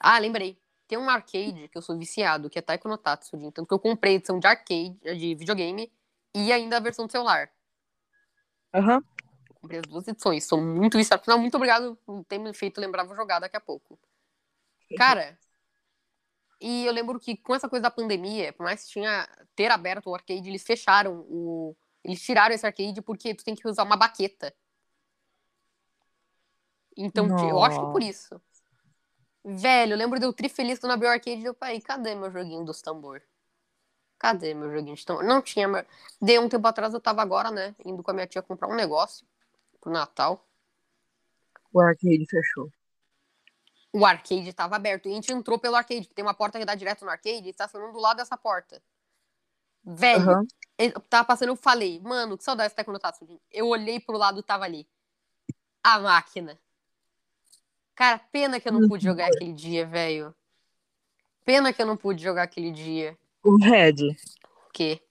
Ah, 0.00 0.18
lembrei. 0.18 0.58
Tem 0.88 0.98
um 0.98 1.08
arcade 1.08 1.68
que 1.68 1.76
eu 1.76 1.82
sou 1.82 1.96
viciado, 1.98 2.48
que 2.48 2.58
é 2.58 2.62
Taiko 2.62 2.88
no 2.88 2.96
Tatsujin. 2.96 3.50
Tanto 3.50 3.68
que 3.68 3.74
eu 3.74 3.78
comprei 3.78 4.14
a 4.14 4.16
edição 4.16 4.40
de 4.40 4.46
arcade, 4.46 4.98
de 5.02 5.34
videogame, 5.34 5.92
e 6.34 6.50
ainda 6.50 6.78
a 6.78 6.80
versão 6.80 7.06
do 7.06 7.12
celular. 7.12 7.50
Aham. 8.74 9.04
Comprei 9.60 9.80
as 9.80 9.86
duas 9.86 10.08
edições. 10.08 10.46
Sou 10.46 10.58
muito 10.58 10.96
viciado. 10.96 11.20
Afinal, 11.20 11.38
muito 11.38 11.54
obrigado 11.56 11.94
por 12.06 12.24
ter 12.24 12.38
me 12.38 12.54
feito 12.54 12.80
lembrar, 12.80 13.04
vou 13.04 13.14
jogar 13.14 13.38
daqui 13.38 13.56
a 13.56 13.60
pouco. 13.60 13.98
Cara, 14.96 15.38
e 16.58 16.86
eu 16.86 16.92
lembro 16.92 17.20
que 17.20 17.36
com 17.36 17.54
essa 17.54 17.68
coisa 17.68 17.82
da 17.82 17.90
pandemia, 17.90 18.54
por 18.54 18.64
mais 18.64 18.84
que 18.84 18.90
tinha 18.90 19.28
ter 19.54 19.70
aberto 19.70 20.08
o 20.08 20.14
arcade, 20.14 20.48
eles 20.48 20.62
fecharam 20.62 21.26
o. 21.28 21.76
Eles 22.02 22.22
tiraram 22.22 22.54
esse 22.54 22.64
arcade 22.64 23.02
porque 23.02 23.34
tu 23.34 23.44
tem 23.44 23.54
que 23.54 23.68
usar 23.68 23.82
uma 23.82 23.96
baqueta. 23.96 24.54
Então, 26.96 27.26
eu 27.46 27.62
acho 27.62 27.78
que 27.78 27.92
por 27.92 28.02
isso. 28.02 28.40
Velho, 29.44 29.92
eu 29.92 29.96
lembro 29.96 30.18
de 30.18 30.26
eu 30.26 30.32
tri 30.32 30.48
feliz 30.48 30.78
quando 30.78 30.92
abriu 30.92 31.08
o 31.08 31.12
arcade 31.12 31.40
e 31.40 31.44
eu 31.44 31.54
falei, 31.54 31.80
cadê 31.80 32.14
meu 32.14 32.30
joguinho 32.30 32.64
dos 32.64 32.82
tambor? 32.82 33.22
Cadê 34.18 34.52
meu 34.52 34.70
joguinho 34.70 34.96
de 34.96 35.06
tambor? 35.06 35.24
Não 35.24 35.40
tinha. 35.40 35.68
Meu... 35.68 35.84
Dei 36.20 36.38
um 36.38 36.48
tempo 36.48 36.66
atrás, 36.66 36.92
eu 36.92 37.00
tava 37.00 37.22
agora, 37.22 37.50
né? 37.50 37.74
Indo 37.84 38.02
com 38.02 38.10
a 38.10 38.14
minha 38.14 38.26
tia 38.26 38.42
comprar 38.42 38.68
um 38.68 38.74
negócio 38.74 39.26
pro 39.80 39.92
Natal. 39.92 40.44
O 41.72 41.80
arcade 41.80 42.26
fechou. 42.28 42.70
O 43.92 44.04
arcade 44.04 44.52
tava 44.52 44.76
aberto. 44.76 45.06
E 45.08 45.12
a 45.12 45.14
gente 45.14 45.32
entrou 45.32 45.58
pelo 45.58 45.76
arcade, 45.76 46.08
que 46.08 46.14
tem 46.14 46.24
uma 46.24 46.34
porta 46.34 46.58
que 46.58 46.64
dá 46.64 46.74
direto 46.74 47.04
no 47.04 47.10
arcade, 47.10 47.46
e 47.46 47.50
estacionando 47.50 47.92
do 47.92 47.98
lado 47.98 48.16
dessa 48.18 48.36
porta. 48.36 48.82
Velho, 49.84 50.46
eu 50.76 51.00
tava 51.02 51.26
passando, 51.26 51.50
eu 51.50 51.56
falei, 51.56 52.00
mano, 52.00 52.36
que 52.36 52.44
saudade 52.44 52.74
tá 52.74 52.84
quando 52.84 52.98
tá 52.98 53.12
subindo. 53.12 53.40
Eu 53.50 53.68
olhei 53.68 54.00
pro 54.00 54.18
lado, 54.18 54.42
tava 54.42 54.64
ali. 54.64 54.86
A 55.82 55.98
máquina. 56.00 56.58
Cara, 57.98 58.20
pena 58.30 58.60
que 58.60 58.68
eu 58.68 58.72
não 58.72 58.88
pude 58.88 59.02
jogar 59.02 59.26
aquele 59.26 59.52
dia, 59.52 59.84
velho. 59.84 60.32
Pena 61.44 61.72
que 61.72 61.82
eu 61.82 61.86
não 61.86 61.96
pude 61.96 62.22
jogar 62.22 62.44
aquele 62.44 62.70
dia. 62.70 63.18
O 63.42 63.56
Red. 63.56 64.16
O 64.68 64.72
quê? 64.72 65.02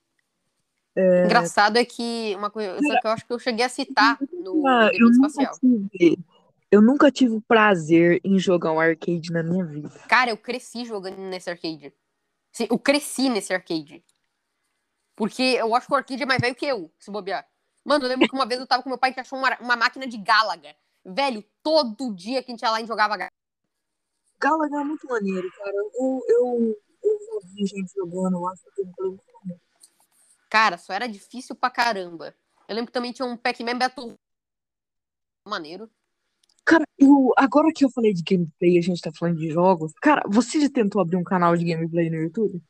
Engraçado 0.96 1.76
é 1.76 1.84
que 1.84 2.34
uma 2.34 2.48
coisa 2.48 2.78
que 2.78 3.06
eu 3.06 3.10
acho 3.10 3.26
que 3.26 3.32
eu 3.34 3.38
cheguei 3.38 3.66
a 3.66 3.68
citar 3.68 4.16
no 4.32 4.66
Ah, 4.66 4.86
eu, 4.94 5.06
Debate 5.06 5.18
nunca 5.18 5.26
Espacial. 5.26 5.58
tive, 5.60 6.18
eu 6.70 6.80
nunca 6.80 7.12
tive 7.12 7.34
o 7.34 7.42
prazer 7.42 8.22
em 8.24 8.38
jogar 8.38 8.72
um 8.72 8.80
arcade 8.80 9.30
na 9.32 9.42
minha 9.42 9.66
vida. 9.66 9.90
Cara, 10.08 10.30
eu 10.30 10.38
cresci 10.38 10.86
jogando 10.86 11.18
nesse 11.18 11.50
arcade. 11.50 11.92
Eu 12.70 12.78
cresci 12.78 13.28
nesse 13.28 13.52
arcade. 13.52 14.02
Porque 15.14 15.42
eu 15.42 15.74
acho 15.74 15.86
que 15.86 15.92
o 15.92 15.96
arcade 15.96 16.22
é 16.22 16.26
mais 16.26 16.40
velho 16.40 16.54
que 16.54 16.64
eu, 16.64 16.90
se 16.98 17.10
bobear. 17.10 17.46
Mano, 17.84 18.06
eu 18.06 18.08
lembro 18.08 18.26
que 18.26 18.34
uma 18.34 18.46
vez 18.46 18.58
eu 18.58 18.66
tava 18.66 18.82
com 18.82 18.88
meu 18.88 18.96
pai 18.96 19.12
que 19.12 19.20
achou 19.20 19.38
uma, 19.38 19.54
uma 19.58 19.76
máquina 19.76 20.06
de 20.06 20.16
Galaga. 20.16 20.74
Velho, 21.08 21.42
todo 21.62 22.14
dia 22.14 22.42
que 22.42 22.50
a 22.50 22.52
gente 22.52 22.62
ia 22.62 22.70
lá, 22.70 22.76
a 22.76 22.80
gente 22.80 22.88
jogava 22.88 23.16
Galaga. 23.16 23.32
Galaga 24.38 24.80
é 24.80 24.84
muito 24.84 25.06
maneiro, 25.06 25.50
cara. 25.56 25.72
Eu, 25.74 26.22
eu, 26.28 26.78
eu 27.02 27.18
já 27.18 27.48
vi 27.54 27.66
gente 27.66 27.92
jogando, 27.94 28.36
eu 28.36 28.46
acho 28.48 28.62
que 28.74 28.82
eu 28.82 29.18
Cara, 30.50 30.76
só 30.78 30.92
era 30.92 31.08
difícil 31.08 31.56
pra 31.56 31.70
caramba. 31.70 32.34
Eu 32.68 32.74
lembro 32.74 32.88
que 32.88 32.92
também 32.92 33.12
tinha 33.12 33.26
um 33.26 33.36
Pac-Man 33.36 33.78
Battle. 33.78 34.18
Maneiro. 35.46 35.90
Cara, 36.64 36.84
eu, 36.98 37.32
agora 37.36 37.72
que 37.74 37.84
eu 37.84 37.90
falei 37.90 38.12
de 38.12 38.22
gameplay, 38.22 38.78
a 38.78 38.82
gente 38.82 39.00
tá 39.00 39.10
falando 39.10 39.38
de 39.38 39.50
jogos. 39.50 39.92
Cara, 40.02 40.22
você 40.28 40.60
já 40.60 40.68
tentou 40.68 41.00
abrir 41.00 41.16
um 41.16 41.24
canal 41.24 41.56
de 41.56 41.64
gameplay 41.64 42.10
no 42.10 42.16
YouTube? 42.16 42.62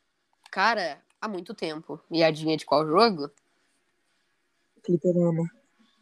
Cara, 0.49 1.03
há 1.19 1.27
muito 1.27 1.53
tempo. 1.53 2.01
E 2.09 2.23
adivinha 2.23 2.55
de 2.55 2.65
qual 2.65 2.87
jogo? 2.87 3.29
Fliperama. 4.85 5.43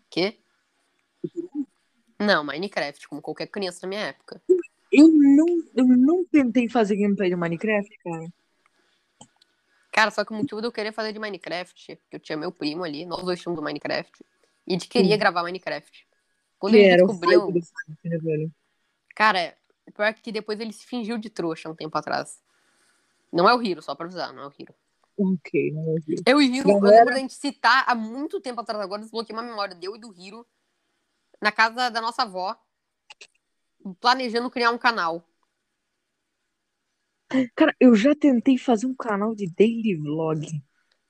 Quê? 0.10 0.38
Não, 2.20 2.44
Minecraft, 2.44 3.08
como 3.08 3.22
qualquer 3.22 3.48
criança 3.48 3.82
da 3.82 3.88
minha 3.88 4.02
época. 4.02 4.42
Eu 4.92 5.08
não, 5.10 5.46
eu 5.76 5.86
não 5.86 6.26
tentei 6.26 6.68
fazer 6.70 6.96
gameplay 6.96 7.30
de 7.30 7.36
Minecraft, 7.36 7.98
cara. 8.00 8.28
Cara, 9.92 10.12
só 10.12 10.24
que 10.24 10.32
o 10.32 10.36
motivo 10.36 10.62
de 10.62 10.68
eu 10.68 10.72
querer 10.72 10.92
fazer 10.92 11.12
de 11.12 11.20
Minecraft, 11.20 11.92
é 11.92 11.96
porque 11.96 12.16
eu 12.16 12.20
tinha 12.20 12.38
meu 12.38 12.52
primo 12.52 12.84
ali, 12.84 13.06
nós 13.06 13.24
dois 13.24 13.40
tínhamos 13.42 13.60
do 13.60 13.64
Minecraft, 13.64 14.24
e 14.66 14.72
a 14.72 14.74
gente 14.74 14.88
queria 14.88 15.18
gravar 15.18 15.44
Minecraft. 15.44 16.08
Quando 16.60 16.74
Que 16.74 16.80
ele 16.80 16.88
era 16.88 17.04
o 17.04 17.08
descobriu, 17.08 17.42
Fortnite, 17.42 17.68
né, 18.04 18.50
cara, 19.16 19.56
o 19.88 19.92
pior 19.92 20.06
é 20.06 20.14
que 20.14 20.32
depois 20.32 20.60
ele 20.60 20.74
se 20.74 20.86
fingiu 20.86 21.18
de 21.18 21.30
trouxa 21.30 21.70
um 21.70 21.76
tempo 21.76 21.96
atrás. 21.98 22.40
Não 23.32 23.48
é 23.48 23.56
o 23.56 23.62
Hiro, 23.62 23.82
só 23.82 23.94
pra 23.96 24.06
avisar, 24.06 24.34
não 24.34 24.44
é 24.44 24.48
o 24.48 24.54
Hiro. 24.58 24.74
Ok, 25.18 25.72
não 25.72 25.82
ouvi. 25.88 26.16
Eu 26.26 26.42
e 26.42 26.50
o 26.50 26.56
Hiro, 26.56 26.70
eu 26.70 26.80
Galera- 26.80 26.98
lembro 27.00 27.14
da 27.16 27.20
gente 27.20 27.34
citar 27.34 27.84
há 27.88 27.96
muito 27.96 28.40
tempo 28.40 28.62
atrás, 28.62 28.80
agora 28.84 29.02
desbloqueei 29.02 29.36
uma 29.36 29.44
memória 29.44 29.76
deu 29.76 29.96
e 29.96 30.00
do 30.00 30.14
Hiro, 30.16 30.46
na 31.42 31.52
casa 31.52 31.90
da 31.90 32.02
nossa 32.02 32.24
avó, 32.24 32.56
planejando 34.00 34.50
criar 34.50 34.72
um 34.72 34.78
canal. 34.78 35.24
Cara, 37.56 37.76
eu 37.80 37.94
já 37.96 38.16
tentei 38.16 38.58
fazer 38.58 38.88
um 38.88 38.96
canal 38.96 39.36
de 39.36 39.48
daily 39.50 39.96
vlog. 39.96 40.48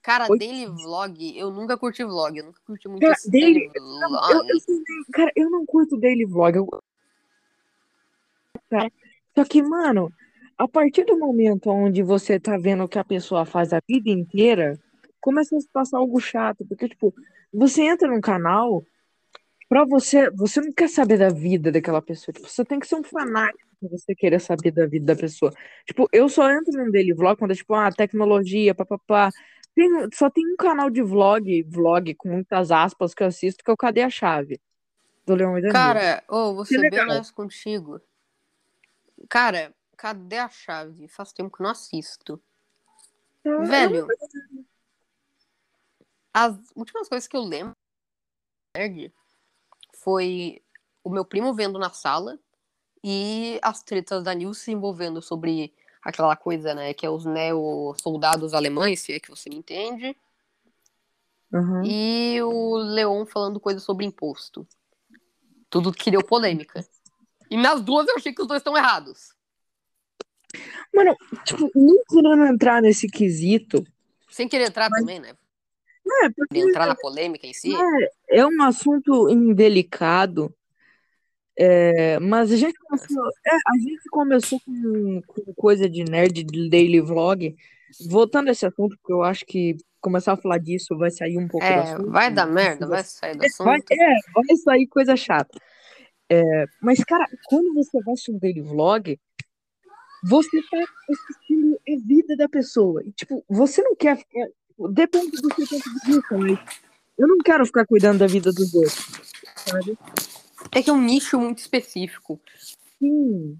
Cara, 0.01 0.27
Oi? 0.31 0.37
daily 0.39 0.65
vlog, 0.65 1.37
eu 1.37 1.51
nunca 1.51 1.77
curti 1.77 2.03
vlog, 2.03 2.37
eu 2.37 2.45
nunca 2.45 2.59
curti 2.65 2.87
muito 2.87 3.01
Cara, 3.01 3.15
daily- 3.29 3.69
Eu, 3.75 3.81
vlog. 3.83 4.49
eu 4.49 4.59
também- 4.61 5.05
cara, 5.13 5.31
eu 5.35 5.49
não 5.49 5.65
curto 5.65 5.97
daily 5.97 6.25
vlog. 6.25 6.55
eu- 6.57 6.67
Cara, 8.69 8.91
só 9.35 9.45
que, 9.45 9.61
mano, 9.61 10.11
a 10.57 10.67
partir 10.67 11.05
do 11.05 11.17
momento 11.17 11.69
onde 11.69 12.01
você 12.01 12.39
tá 12.39 12.57
vendo 12.57 12.83
o 12.83 12.87
que 12.87 12.97
a 12.97 13.03
pessoa 13.03 13.45
faz 13.45 13.71
a 13.71 13.81
vida 13.87 14.09
inteira, 14.09 14.79
começa 15.21 15.55
a 15.55 15.61
se 15.61 15.69
passar 15.69 15.97
algo 15.99 16.19
chato. 16.19 16.65
Porque, 16.65 16.89
tipo, 16.89 17.13
você 17.53 17.83
entra 17.83 18.07
num 18.09 18.19
canal, 18.21 18.83
pra 19.69 19.85
você, 19.85 20.29
você 20.31 20.61
não 20.61 20.71
quer 20.71 20.89
saber 20.89 21.17
da 21.17 21.29
vida 21.29 21.71
daquela 21.71 22.01
pessoa. 22.01 22.33
Tipo, 22.33 22.47
você 22.47 22.63
tem 22.63 22.79
que 22.79 22.87
ser 22.87 22.95
um 22.95 23.03
fanático 23.03 23.67
pra 23.79 23.89
você 23.89 24.15
querer 24.15 24.39
saber 24.39 24.71
da 24.71 24.85
vida 24.85 25.13
da 25.13 25.19
pessoa. 25.19 25.51
Tipo, 25.85 26.07
eu 26.11 26.29
só 26.29 26.49
entro 26.51 26.71
num 26.73 26.91
daily 26.91 27.13
vlog 27.13 27.37
quando 27.37 27.51
é, 27.51 27.55
tipo, 27.55 27.73
ah, 27.73 27.91
tecnologia, 27.91 28.73
papapá. 28.73 29.29
Tem, 29.75 29.89
só 30.13 30.29
tem 30.29 30.45
um 30.45 30.55
canal 30.55 30.89
de 30.89 31.03
vlog, 31.03 31.63
vlog 31.63 32.15
com 32.15 32.29
muitas 32.29 32.71
aspas 32.71 33.13
que 33.13 33.21
eu 33.21 33.27
assisto, 33.27 33.63
que 33.63 33.69
é 33.69 33.73
o 33.73 33.77
Cadê 33.77 34.01
a 34.01 34.09
Chave? 34.09 34.59
Do 35.25 35.35
Leão 35.35 35.57
e. 35.57 35.71
Cara, 35.71 36.23
ô, 36.27 36.55
vou 36.55 36.63
Que 36.63 36.75
ser 36.75 36.89
bem 36.89 37.01
honesto 37.01 37.33
contigo. 37.33 38.01
Cara, 39.29 39.75
cadê 39.97 40.37
a 40.37 40.47
chave? 40.47 41.07
Faz 41.07 41.33
tempo 41.33 41.55
que 41.55 41.61
não 41.61 41.71
assisto. 41.71 42.41
Então, 43.41 43.65
Velho, 43.65 44.07
as 46.33 46.55
últimas 46.75 47.09
coisas 47.09 47.27
que 47.27 47.35
eu 47.35 47.41
lembro 47.41 47.73
foi 50.07 50.61
o 51.03 51.09
meu 51.09 51.25
primo 51.25 51.53
vendo 51.53 51.77
na 51.77 51.89
sala 51.89 52.39
e 53.03 53.59
as 53.61 53.83
tretas 53.83 54.23
da 54.23 54.33
Nil 54.33 54.53
se 54.53 54.71
envolvendo 54.71 55.21
sobre 55.21 55.73
aquela 56.01 56.33
coisa, 56.33 56.73
né, 56.73 56.93
que 56.93 57.05
é 57.05 57.09
os 57.09 57.25
neo-soldados 57.25 58.53
alemães, 58.53 59.01
se 59.01 59.11
é 59.11 59.19
que 59.19 59.29
você 59.29 59.49
me 59.49 59.57
entende, 59.57 60.15
Aham. 61.53 61.81
e 61.83 62.41
o 62.41 62.77
Leon 62.77 63.25
falando 63.25 63.59
coisas 63.59 63.83
sobre 63.83 64.05
imposto. 64.05 64.65
Tudo 65.69 65.91
que 65.91 66.09
deu 66.09 66.23
polêmica. 66.23 66.87
E 67.51 67.57
nas 67.57 67.81
duas 67.81 68.07
eu 68.07 68.15
achei 68.15 68.31
que 68.31 68.41
os 68.41 68.47
dois 68.47 68.61
estão 68.61 68.77
errados. 68.77 69.35
Mano, 70.95 71.17
tipo, 71.43 71.69
não 71.75 72.01
querendo 72.07 72.45
entrar 72.45 72.81
nesse 72.81 73.09
quesito, 73.09 73.85
Sem 74.29 74.47
querer 74.47 74.69
entrar 74.69 74.89
também, 74.89 75.19
né? 75.19 75.35
É, 76.23 76.29
porque 76.29 76.59
entrar 76.59 76.87
na 76.87 76.95
polêmica 76.95 77.45
em 77.45 77.53
si. 77.53 77.73
é 78.29 78.45
um 78.45 78.61
assunto 78.63 79.29
indelicado, 79.29 80.53
é, 81.57 82.19
mas 82.19 82.51
a 82.51 82.55
gente 82.55 82.77
começou, 82.79 83.27
é, 83.45 83.55
a 83.55 83.77
gente 83.79 84.09
começou 84.11 84.59
com, 84.61 85.21
com 85.25 85.53
coisa 85.55 85.89
de 85.89 86.03
nerd, 86.03 86.43
de 86.43 86.69
daily 86.69 87.01
vlog, 87.01 87.55
voltando 88.07 88.49
a 88.49 88.51
esse 88.51 88.65
assunto, 88.65 88.95
porque 88.97 89.13
eu 89.13 89.23
acho 89.23 89.45
que 89.45 89.75
começar 89.99 90.33
a 90.33 90.37
falar 90.37 90.59
disso 90.59 90.97
vai 90.97 91.09
sair 91.09 91.37
um 91.37 91.47
pouco 91.47 91.65
É, 91.65 91.79
assunto. 91.79 92.11
vai 92.11 92.31
dar 92.31 92.45
merda, 92.45 92.87
vai 92.87 93.03
sair 93.03 93.35
do 93.35 93.45
assunto. 93.45 93.65
Vai, 93.65 93.79
é, 93.79 94.15
vai 94.33 94.55
sair 94.57 94.87
coisa 94.87 95.15
chata. 95.15 95.59
É, 96.29 96.65
mas, 96.81 97.03
cara, 97.03 97.25
quando 97.45 97.73
você 97.73 98.01
vai 98.03 98.13
um 98.29 98.37
daily 98.37 98.61
vlog, 98.61 99.19
você 100.23 100.61
tá 100.69 100.77
assistindo 101.09 101.75
a 101.75 102.07
vida 102.07 102.35
da 102.35 102.49
pessoa. 102.49 103.01
E, 103.05 103.11
tipo, 103.11 103.43
você 103.47 103.81
não 103.81 103.95
quer 103.95 104.17
ficar. 104.17 104.47
Depende 104.91 105.31
do 105.41 105.53
seu 105.55 105.67
ponto 105.67 105.89
de 105.89 106.05
vista, 106.05 106.37
mas 106.37 106.59
eu 107.17 107.27
não 107.27 107.37
quero 107.39 107.65
ficar 107.65 107.85
cuidando 107.85 108.19
da 108.19 108.27
vida 108.27 108.51
dos 108.51 108.73
outros, 108.73 109.33
sabe? 109.55 109.97
É 110.71 110.83
que 110.83 110.89
é 110.89 110.93
um 110.93 111.01
nicho 111.01 111.39
muito 111.39 111.59
específico. 111.59 112.39
Sim, 112.99 113.57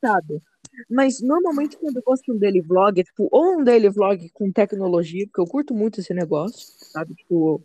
sabe? 0.00 0.40
Mas 0.88 1.20
normalmente 1.20 1.76
quando 1.76 1.96
eu 1.96 2.02
gosto 2.02 2.24
de 2.24 2.32
um 2.32 2.38
daily 2.38 2.60
vlog, 2.60 3.00
é 3.00 3.04
tipo, 3.04 3.28
ou 3.30 3.58
um 3.58 3.64
daily 3.64 3.88
vlog 3.88 4.28
com 4.30 4.52
tecnologia, 4.52 5.26
porque 5.26 5.40
eu 5.40 5.46
curto 5.46 5.74
muito 5.74 6.00
esse 6.00 6.14
negócio, 6.14 6.66
sabe? 6.92 7.14
Tipo, 7.14 7.62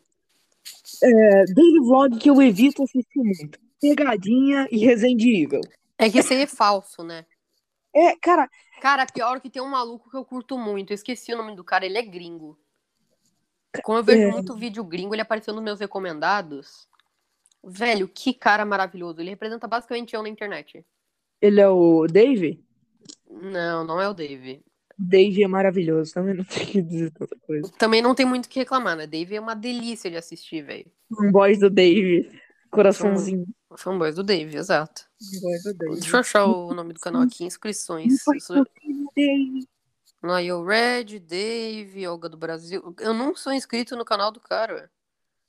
É, 1.03 1.45
daily 1.45 1.79
vlog 1.79 2.17
que 2.17 2.29
eu 2.29 2.41
evito 2.41 2.83
assistir 2.83 3.19
muito. 3.19 3.59
Pegadinha 3.81 4.67
e 4.71 4.77
Resident 4.85 5.21
Evil. 5.21 5.61
É 5.97 6.09
que 6.09 6.19
esse 6.19 6.33
aí 6.33 6.41
é 6.41 6.47
falso, 6.47 7.03
né? 7.03 7.25
É, 7.93 8.15
cara, 8.17 8.47
Cara, 8.79 9.05
pior 9.05 9.41
que 9.41 9.49
tem 9.49 9.61
um 9.61 9.67
maluco 9.67 10.09
que 10.09 10.15
eu 10.15 10.23
curto 10.23 10.57
muito. 10.57 10.91
Eu 10.91 10.95
esqueci 10.95 11.33
o 11.33 11.37
nome 11.37 11.55
do 11.55 11.63
cara, 11.63 11.85
ele 11.85 11.97
é 11.97 12.01
gringo. 12.01 12.57
Como 13.83 13.99
eu 13.99 14.03
vejo 14.03 14.21
É. 14.21 14.31
muito 14.31 14.55
vídeo 14.55 14.83
gringo, 14.83 15.13
ele 15.13 15.21
apareceu 15.21 15.53
nos 15.53 15.63
meus 15.63 15.79
recomendados. 15.79 16.87
Velho, 17.63 18.07
que 18.07 18.33
cara 18.33 18.65
maravilhoso. 18.65 19.19
Ele 19.21 19.29
representa 19.31 19.67
basicamente 19.67 20.15
eu 20.15 20.23
na 20.23 20.29
internet. 20.29 20.83
ele 21.41 21.61
é 21.61 21.67
o 21.69 22.05
Dave? 22.07 22.63
Não, 23.29 23.83
não 23.85 24.01
é 24.01 24.09
o 24.09 24.13
Dave. 24.13 24.61
Dave 24.97 25.43
é 25.43 25.47
maravilhoso, 25.47 26.13
também 26.13 26.33
não 26.33 26.43
tem 26.43 26.65
que 26.65 26.81
dizer 26.81 27.11
tanta 27.11 27.35
coisa. 27.47 27.71
Também 27.77 28.01
não 28.01 28.13
tem 28.13 28.25
muito 28.25 28.45
o 28.45 28.49
que 28.49 28.59
reclamar, 28.59 28.97
né? 28.97 29.07
Dave 29.07 29.35
é 29.35 29.39
uma 29.39 29.55
delícia 29.55 30.09
de 30.11 30.17
assistir, 30.17 30.61
velho. 30.61 30.91
Fanboys 31.15 31.59
do 31.59 31.69
Dave. 31.69 32.29
Coraçãozinho. 32.69 33.45
Fanboys 33.77 34.15
do 34.15 34.23
Dave, 34.23 34.57
exato. 34.57 35.03
Fanboys 35.33 35.63
do 35.63 35.73
Dave. 35.73 35.93
Deixa 36.01 36.15
eu 36.15 36.19
achar 36.19 36.45
o 36.45 36.73
nome 36.73 36.93
do 36.93 36.99
canal 36.99 37.21
aqui, 37.21 37.45
inscrições. 37.45 38.21
Fanboys 38.23 38.47
do 38.47 38.67
Dave. 39.15 39.67
Noel 40.21 40.63
Red, 40.65 41.19
Dave, 41.19 42.07
Olga 42.07 42.27
do 42.27 42.37
Brasil. 42.37 42.93
Eu 42.99 43.13
não 43.13 43.35
sou 43.35 43.53
inscrito 43.53 43.95
no 43.95 44.03
canal 44.03 44.31
do 44.31 44.39
cara. 44.39 44.91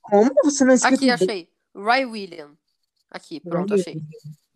Como 0.01 0.31
você 0.43 0.63
não 0.63 0.71
é 0.71 0.75
inscrito 0.75 0.95
Aqui, 0.95 1.07
no 1.07 1.13
achei. 1.13 1.49
Ray 1.75 2.05
William. 2.05 2.51
Aqui, 3.09 3.39
pronto, 3.39 3.71
Ray 3.71 3.81
achei. 3.81 4.01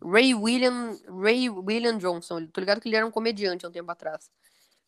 Ray 0.02 0.34
William, 0.34 0.98
Ray 1.22 1.50
William 1.50 1.98
Johnson. 1.98 2.46
Tô 2.46 2.60
ligado 2.60 2.80
que 2.80 2.88
ele 2.88 2.96
era 2.96 3.06
um 3.06 3.10
comediante 3.10 3.64
há 3.66 3.68
um 3.68 3.72
tempo 3.72 3.90
atrás. 3.90 4.30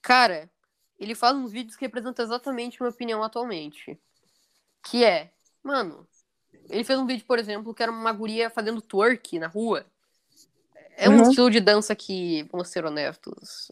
Cara, 0.01 0.51
ele 0.99 1.15
faz 1.15 1.37
uns 1.37 1.53
vídeos 1.53 1.77
que 1.77 1.85
representam 1.85 2.25
exatamente 2.25 2.77
a 2.77 2.85
minha 2.85 2.91
opinião 2.91 3.23
atualmente. 3.23 3.99
Que 4.85 5.05
é, 5.05 5.31
mano, 5.63 6.07
ele 6.71 6.85
fez 6.85 6.99
um 6.99 7.07
vídeo, 7.07 7.25
por 7.27 7.39
exemplo, 7.39 7.75
que 7.75 7.83
era 7.83 7.93
uma 7.93 8.13
guria 8.13 8.49
fazendo 8.49 8.81
twerk 8.81 9.39
na 9.39 9.47
rua. 9.49 9.85
É 10.97 11.09
um 11.09 11.17
Uhum. 11.17 11.29
estilo 11.31 11.51
de 11.51 11.61
dança 11.61 11.95
que, 11.95 12.43
vamos 12.51 12.69
ser 12.69 12.85
honestos, 12.85 13.71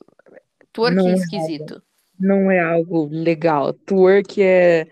twerk 0.77 0.95
Não 0.97 1.09
é 1.09 1.13
esquisito. 1.15 1.83
Não 2.19 2.51
é 2.51 2.61
algo 2.61 3.09
legal. 3.11 3.73
Twerk 3.73 4.43
é 4.43 4.87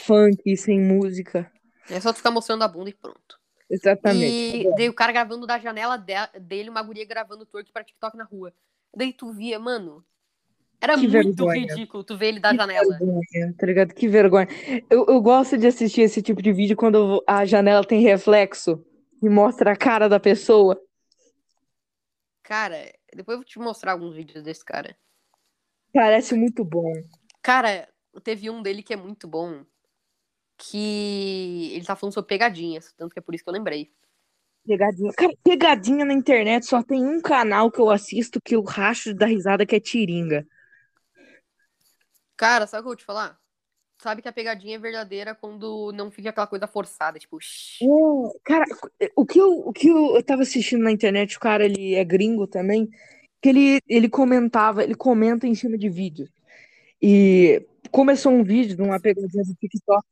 funk 0.00 0.56
sem 0.56 0.80
música. 0.80 1.50
É 1.90 2.00
só 2.00 2.12
tu 2.12 2.16
ficar 2.16 2.30
mostrando 2.30 2.64
a 2.64 2.68
bunda 2.68 2.90
e 2.90 2.94
pronto. 2.94 3.38
Exatamente. 3.70 4.62
E 4.66 4.74
daí 4.76 4.88
o 4.88 4.94
cara 4.94 5.12
gravando 5.12 5.46
da 5.46 5.58
janela 5.58 5.96
de- 5.96 6.40
dele, 6.40 6.70
uma 6.70 6.82
guria 6.82 7.04
gravando 7.06 7.46
twerk 7.46 7.70
pra 7.72 7.84
TikTok 7.84 8.16
na 8.16 8.24
rua. 8.24 8.52
Daí 8.96 9.12
tu 9.12 9.30
via, 9.32 9.58
mano. 9.58 10.04
Era 10.80 10.94
Que 10.94 11.08
muito 11.08 11.12
vergonha. 11.44 11.60
ridículo 11.66 12.04
tu 12.04 12.16
ver 12.16 12.28
ele 12.28 12.40
da 12.40 12.50
Que 12.50 12.56
janela. 12.56 12.96
vergonha, 12.98 13.54
tá 13.58 13.66
ligado? 13.66 13.94
Que 13.94 14.08
vergonha. 14.08 14.46
Eu, 14.88 15.06
eu 15.06 15.20
gosto 15.20 15.58
de 15.58 15.66
assistir 15.66 16.02
esse 16.02 16.22
tipo 16.22 16.40
de 16.40 16.52
vídeo 16.52 16.76
quando 16.76 17.22
a 17.26 17.44
janela 17.44 17.84
tem 17.84 18.00
reflexo 18.00 18.84
e 19.22 19.28
mostra 19.28 19.72
a 19.72 19.76
cara 19.76 20.08
da 20.08 20.20
pessoa. 20.20 20.80
Cara, 22.42 22.76
depois 23.16 23.34
eu 23.34 23.38
vou 23.38 23.44
te 23.44 23.58
mostrar 23.58 23.92
alguns 23.92 24.14
vídeos 24.14 24.42
desse 24.42 24.64
cara. 24.64 24.96
Parece 25.92 26.34
muito 26.34 26.64
bom. 26.64 26.92
Cara, 27.42 27.88
teve 28.22 28.50
um 28.50 28.62
dele 28.62 28.82
que 28.82 28.92
é 28.92 28.96
muito 28.96 29.26
bom. 29.26 29.64
Que 30.56 31.72
ele 31.74 31.84
tá 31.84 31.94
falando 31.94 32.14
sobre 32.14 32.28
pegadinhas. 32.28 32.92
Tanto 32.96 33.12
que 33.12 33.18
é 33.18 33.22
por 33.22 33.34
isso 33.34 33.44
que 33.44 33.50
eu 33.50 33.54
lembrei. 33.54 33.92
Pegadinha. 34.66 35.12
Cara, 35.12 35.32
pegadinha 35.42 36.04
na 36.04 36.12
internet 36.12 36.66
só 36.66 36.82
tem 36.82 37.04
um 37.04 37.22
canal 37.22 37.70
que 37.70 37.80
eu 37.80 37.90
assisto 37.90 38.40
que 38.40 38.54
eu 38.54 38.62
racho 38.62 39.14
da 39.14 39.26
risada 39.26 39.64
que 39.64 39.76
é 39.76 39.80
Tiringa. 39.80 40.46
Cara, 42.36 42.66
sabe 42.66 42.80
o 42.80 42.82
que 42.82 42.86
eu 42.86 42.90
vou 42.90 42.96
te 42.96 43.04
falar? 43.04 43.38
Sabe 44.00 44.22
que 44.22 44.28
a 44.28 44.32
pegadinha 44.32 44.76
é 44.76 44.78
verdadeira 44.78 45.34
quando 45.34 45.90
não 45.92 46.08
fica 46.08 46.30
aquela 46.30 46.46
coisa 46.46 46.68
forçada, 46.68 47.18
tipo. 47.18 47.36
É, 47.38 48.38
cara, 48.44 48.64
o 49.16 49.26
que 49.26 49.40
eu, 49.40 49.52
o 49.58 49.72
que 49.72 49.88
eu, 49.88 50.14
eu 50.14 50.22
tava 50.22 50.42
assistindo 50.42 50.84
na 50.84 50.92
internet, 50.92 51.36
o 51.36 51.40
cara, 51.40 51.64
ele 51.64 51.96
é 51.96 52.04
gringo 52.04 52.46
também, 52.46 52.88
que 53.42 53.48
ele, 53.48 53.80
ele 53.88 54.08
comentava, 54.08 54.84
ele 54.84 54.94
comenta 54.94 55.48
em 55.48 55.54
cima 55.54 55.76
de 55.76 55.88
vídeos. 55.88 56.30
E 57.02 57.66
começou 57.90 58.32
um 58.32 58.44
vídeo 58.44 58.76
de 58.76 58.82
uma 58.82 59.00
pegadinha 59.00 59.44
do 59.44 59.54
TikTok. 59.54 60.06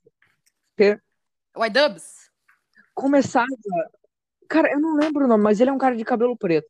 O 1.57 1.65
iDubbbz? 1.65 2.29
Começava. 2.93 3.47
Cara, 4.49 4.73
eu 4.73 4.81
não 4.81 4.97
lembro 4.97 5.25
o 5.25 5.29
nome, 5.29 5.45
mas 5.45 5.61
ele 5.61 5.71
é 5.71 5.73
um 5.73 5.79
cara 5.79 5.97
de 5.97 6.05
cabelo 6.05 6.37
preto. 6.37 6.69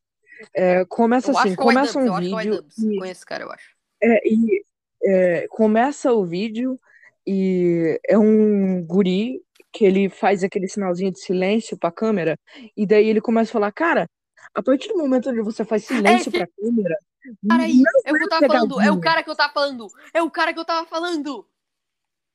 É, 0.54 0.84
começa 0.84 1.30
Eu 1.30 1.38
assim, 1.38 1.54
que 1.54 1.60
é 1.60 1.64
começa 1.64 1.98
um 1.98 2.06
eu 2.06 2.14
acho 2.14 2.28
que 2.28 2.34
é 2.34 2.36
o 2.36 2.40
vídeo. 2.40 2.66
e- 2.78 2.98
Conheço 2.98 3.18
esse 3.20 3.26
cara, 3.26 3.44
eu 3.44 3.50
acho. 3.50 3.74
É, 4.02 4.28
e 4.28 4.64
é, 5.02 5.48
começa 5.48 6.12
o 6.12 6.24
vídeo 6.24 6.78
e 7.26 8.00
é 8.08 8.16
um 8.18 8.84
guri 8.84 9.42
que 9.72 9.84
ele 9.84 10.08
faz 10.08 10.42
aquele 10.44 10.68
sinalzinho 10.68 11.12
de 11.12 11.20
silêncio 11.20 11.76
pra 11.76 11.90
câmera, 11.92 12.38
e 12.76 12.86
daí 12.86 13.08
ele 13.08 13.20
começa 13.20 13.50
a 13.50 13.52
falar, 13.52 13.72
cara, 13.72 14.08
a 14.54 14.62
partir 14.62 14.88
do 14.88 14.96
momento 14.98 15.28
onde 15.30 15.42
você 15.42 15.64
faz 15.64 15.84
silêncio 15.84 16.30
esse 16.30 16.38
pra 16.38 16.46
câmera, 16.46 16.96
Cara 17.48 17.64
aí, 17.64 17.74
não 17.74 17.90
é 18.04 18.12
o 18.12 18.16
que 18.16 18.22
eu 18.24 18.28
tava 18.28 18.46
falando, 18.46 18.80
é 18.80 18.90
o 18.92 19.00
cara 19.00 19.22
que 19.22 19.30
eu 19.30 19.34
tava 19.36 19.52
falando, 19.52 19.88
é 20.14 20.22
o 20.22 20.30
cara 20.30 20.52
que 20.54 20.60
eu 20.60 20.64
tava 20.64 20.86
falando, 20.86 21.46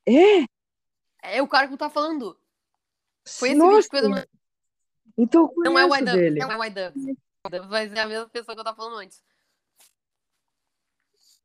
é, 0.05 0.45
é 1.23 1.41
o 1.41 1.47
cara 1.47 1.67
que 1.67 1.73
eu 1.73 1.77
tava 1.77 1.93
falando. 1.93 2.37
Foi 3.25 3.49
esse 3.49 3.57
nossa, 3.57 3.75
vídeo 3.77 3.89
que 3.89 4.07
minha- 4.07 4.27
então 5.17 5.53
eu 5.57 5.63
Não 5.63 5.79
é 5.79 5.85
o 5.85 6.05
dele. 6.05 6.39
não 6.39 6.51
é 6.51 6.57
o 6.57 6.65
iDubbbz. 6.65 7.15
Mas 7.69 7.93
é 7.93 7.99
a 7.99 8.07
mesma 8.07 8.29
pessoa 8.29 8.55
que 8.55 8.59
eu 8.59 8.63
tava 8.65 8.75
falando 8.77 8.97
antes. 8.97 9.21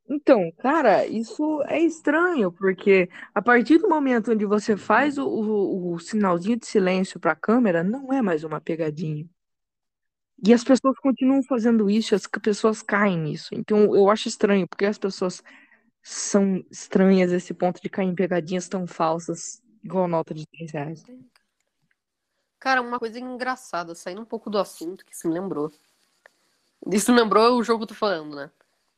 Então, 0.09 0.53
cara, 0.59 1.05
isso 1.07 1.62
é 1.64 1.81
estranho, 1.81 2.53
porque 2.53 3.09
a 3.35 3.42
partir 3.42 3.79
do 3.79 3.88
momento 3.88 4.31
onde 4.31 4.47
você 4.47 4.77
faz 4.77 5.19
o, 5.19 5.27
o, 5.27 5.95
o 5.95 5.99
sinalzinho 5.99 6.57
de 6.57 6.66
silêncio 6.66 7.19
pra 7.19 7.35
câmera, 7.35 7.83
não 7.83 8.12
é 8.12 8.23
mais 8.23 8.45
uma 8.45 8.61
pegadinha. 8.61 9.29
E 10.45 10.53
as 10.53 10.62
pessoas 10.62 10.97
continuam 10.99 11.42
fazendo 11.42 11.90
isso, 11.90 12.14
as 12.14 12.27
pessoas 12.27 12.83
caem 12.83 13.19
nisso. 13.19 13.49
Então 13.53 13.97
eu 13.97 14.09
acho 14.09 14.29
estranho, 14.29 14.69
porque 14.69 14.85
as 14.85 14.99
pessoas 14.99 15.42
são 16.03 16.64
estranhas 16.71 17.33
a 17.33 17.37
esse 17.37 17.53
ponto 17.53 17.81
de 17.83 17.88
cair 17.88 18.07
em 18.07 18.14
pegadinhas 18.14 18.69
tão 18.69 18.87
falsas, 18.87 19.61
igual 19.83 20.07
nota 20.07 20.33
de 20.33 20.47
3 20.47 20.71
reais. 20.71 21.05
Cara, 22.61 22.81
uma 22.81 22.99
coisa 22.99 23.19
engraçada, 23.19 23.95
saindo 23.95 24.21
um 24.21 24.27
pouco 24.27 24.49
do 24.49 24.59
assunto 24.59 25.05
que 25.05 25.12
isso 25.14 25.27
me 25.27 25.35
lembrou. 25.35 25.73
Isso 26.92 27.12
me 27.12 27.21
lembrou 27.21 27.59
o 27.59 27.64
jogo 27.64 27.81
que 27.81 27.85
eu 27.85 27.88
tô 27.88 27.95
falando, 27.95 28.37
né? 28.37 28.51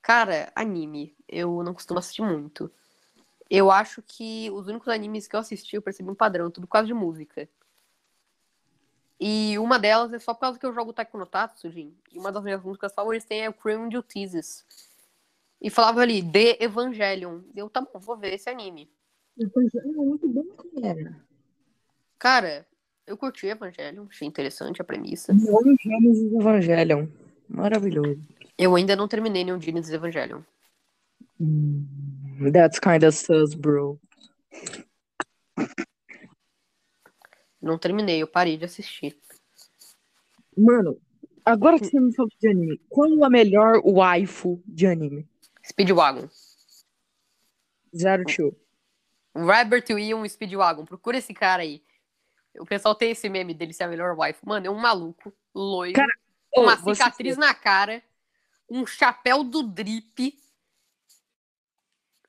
Cara, 0.02 0.50
anime, 0.54 1.14
eu 1.28 1.62
não 1.62 1.74
costumo 1.74 1.98
assistir 1.98 2.22
muito. 2.22 2.70
Eu 3.50 3.70
acho 3.70 4.02
que 4.02 4.50
os 4.50 4.66
únicos 4.66 4.88
animes 4.88 5.26
que 5.26 5.34
eu 5.34 5.40
assisti, 5.40 5.76
eu 5.76 5.82
percebi 5.82 6.10
um 6.10 6.14
padrão, 6.14 6.50
tudo 6.50 6.66
por 6.66 6.72
causa 6.72 6.86
de 6.86 6.94
música. 6.94 7.48
E 9.20 9.58
uma 9.58 9.78
delas 9.78 10.12
é 10.12 10.18
só 10.18 10.32
por 10.32 10.40
causa 10.40 10.58
que 10.58 10.64
eu 10.64 10.72
jogo 10.72 10.92
Taiko 10.92 11.18
no 11.18 11.26
Tatsu, 11.26 11.70
Jin. 11.70 11.92
E 12.12 12.18
uma 12.18 12.30
das 12.30 12.42
minhas 12.42 12.62
músicas 12.62 12.94
favoritas 12.94 13.26
tem 13.26 13.44
é 13.44 13.48
o 13.48 13.54
Cream 13.54 13.88
de 13.88 14.00
Thesis. 14.02 14.64
E 15.60 15.70
falava 15.70 16.00
ali, 16.02 16.22
The 16.22 16.62
Evangelion. 16.62 17.40
Eu, 17.54 17.68
tá 17.68 17.80
bom, 17.80 17.98
vou 17.98 18.16
ver 18.16 18.34
esse 18.34 18.48
anime. 18.48 18.88
É 19.38 19.44
muito 19.86 20.28
bom, 20.28 20.44
cara. 20.80 21.16
Cara, 22.18 22.66
eu 23.06 23.16
curti 23.16 23.46
Evangelion, 23.46 24.06
achei 24.08 24.28
interessante 24.28 24.80
a 24.80 24.84
premissa. 24.84 25.32
Neon 25.32 25.76
Genesis 25.80 26.32
Evangelion. 26.32 27.08
Maravilhoso. 27.48 28.20
Eu 28.56 28.74
ainda 28.74 28.94
não 28.94 29.08
terminei 29.08 29.44
nenhum 29.44 29.60
Genesis 29.60 29.92
Evangelion. 29.92 30.42
Hum, 31.40 31.86
That's 32.52 32.78
kinda 32.78 33.10
sus, 33.10 33.54
bro. 33.54 34.00
Não 37.60 37.78
terminei, 37.78 38.22
eu 38.22 38.26
parei 38.26 38.56
de 38.56 38.64
assistir. 38.64 39.16
Mano, 40.56 41.00
agora 41.44 41.78
que 41.78 41.86
você 41.86 42.00
me 42.00 42.14
falou 42.14 42.30
de 42.38 42.48
anime, 42.48 42.80
qual 42.88 43.24
a 43.24 43.30
melhor 43.30 43.80
waifu 43.84 44.62
de 44.66 44.86
anime? 44.86 45.28
Speedwagon. 45.64 46.28
Zero 47.96 48.24
Two. 48.24 48.56
Robert 49.34 49.84
William 49.90 50.26
Speedwagon. 50.28 50.84
Procura 50.84 51.18
esse 51.18 51.32
cara 51.32 51.62
aí. 51.62 51.82
O 52.58 52.66
pessoal 52.66 52.94
tem 52.94 53.12
esse 53.12 53.28
meme 53.28 53.54
dele 53.54 53.72
ser 53.72 53.84
a 53.84 53.88
melhor 53.88 54.16
wife. 54.18 54.40
Mano, 54.44 54.66
é 54.66 54.70
um 54.70 54.78
maluco, 54.78 55.32
loiro, 55.54 55.94
Cara, 55.94 56.12
uma 56.54 56.74
Ô, 56.74 56.76
você- 56.76 57.02
cicatriz 57.02 57.36
na 57.36 57.54
cara, 57.54 58.02
um 58.70 58.86
chapéu 58.86 59.42
do 59.44 59.62
drip. 59.62 60.38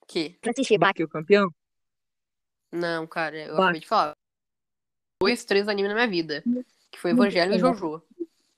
Que? 0.08 0.32
Pra 0.42 0.52
assistir 0.52 0.78
Baki, 0.78 1.04
o 1.04 1.08
campeão? 1.10 1.54
Não, 2.72 3.06
cara, 3.08 3.38
eu 3.38 3.56
Vai. 3.56 3.64
acabei 3.66 3.82
de 3.82 3.88
falar. 3.88 4.14
Dois, 5.22 5.44
três 5.44 5.68
animes 5.68 5.90
na 5.90 5.96
minha 5.96 6.08
vida. 6.08 6.44
Que 6.92 7.00
foi 7.00 7.12
Evangelho 7.12 7.54
e 7.54 7.60
Jojo. 7.60 8.02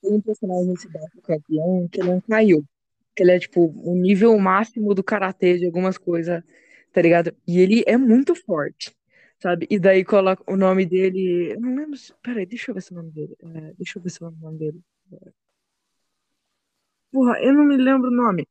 Tem 0.01 0.13
um 0.13 0.21
personagem 0.21 0.65
nesse 0.67 0.87
Baki, 0.89 1.17
o 1.17 1.21
campeão, 1.21 1.87
que 1.89 1.99
ele 1.99 2.09
não 2.09 2.21
caiu. 2.21 2.63
Que 3.15 3.23
ele 3.23 3.31
é, 3.31 3.39
tipo, 3.39 3.65
o 3.65 3.95
nível 3.95 4.37
máximo 4.39 4.93
do 4.93 5.03
karatê 5.03 5.57
de 5.57 5.65
algumas 5.65 5.97
coisas, 5.97 6.41
tá 6.93 7.01
ligado? 7.01 7.35
E 7.45 7.59
ele 7.59 7.83
é 7.85 7.97
muito 7.97 8.33
forte, 8.33 8.95
sabe? 9.39 9.67
E 9.69 9.77
daí 9.77 10.05
coloca 10.05 10.43
o 10.49 10.55
nome 10.55 10.85
dele. 10.85 11.51
Eu 11.53 11.59
não 11.59 11.75
lembro 11.75 11.97
se. 11.97 12.13
Peraí, 12.21 12.45
deixa 12.45 12.71
eu 12.71 12.75
ver 12.75 12.81
se 12.81 12.93
é 12.93 12.95
o 12.95 12.97
nome 12.97 13.11
dele. 13.11 13.35
É, 13.41 13.73
deixa 13.73 13.99
eu 13.99 14.03
ver 14.03 14.09
se 14.09 14.23
é 14.23 14.27
o 14.27 14.31
nome 14.31 14.57
dele. 14.57 14.81
Porra, 17.11 17.39
eu 17.41 17.53
não 17.53 17.65
me 17.65 17.77
lembro 17.77 18.09
o 18.09 18.13
nome. 18.13 18.47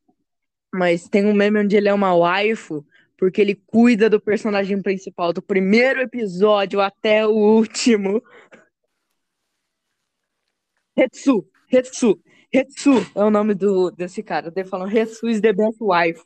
Mas 0.73 1.09
tem 1.09 1.27
um 1.27 1.35
meme 1.35 1.61
onde 1.61 1.77
ele 1.77 1.89
é 1.89 1.95
uma 1.95 2.15
waifu, 2.15 2.87
porque 3.17 3.41
ele 3.41 3.55
cuida 3.55 4.09
do 4.09 4.21
personagem 4.21 4.81
principal 4.81 5.33
do 5.33 5.43
primeiro 5.43 6.01
episódio 6.01 6.81
até 6.81 7.27
o 7.27 7.33
último. 7.33 8.23
Hetsu, 10.97 11.49
Hetsu, 11.73 12.21
Hetsu 12.53 12.93
é 13.15 13.25
o 13.25 13.31
nome 13.31 13.55
do, 13.55 13.91
desse 13.91 14.23
cara. 14.23 14.53
Ele 14.55 14.69
falando 14.69 14.95
Hetsu 14.95 15.29
is 15.29 15.41
the 15.41 15.53
best 15.53 15.79
wife. 15.81 16.23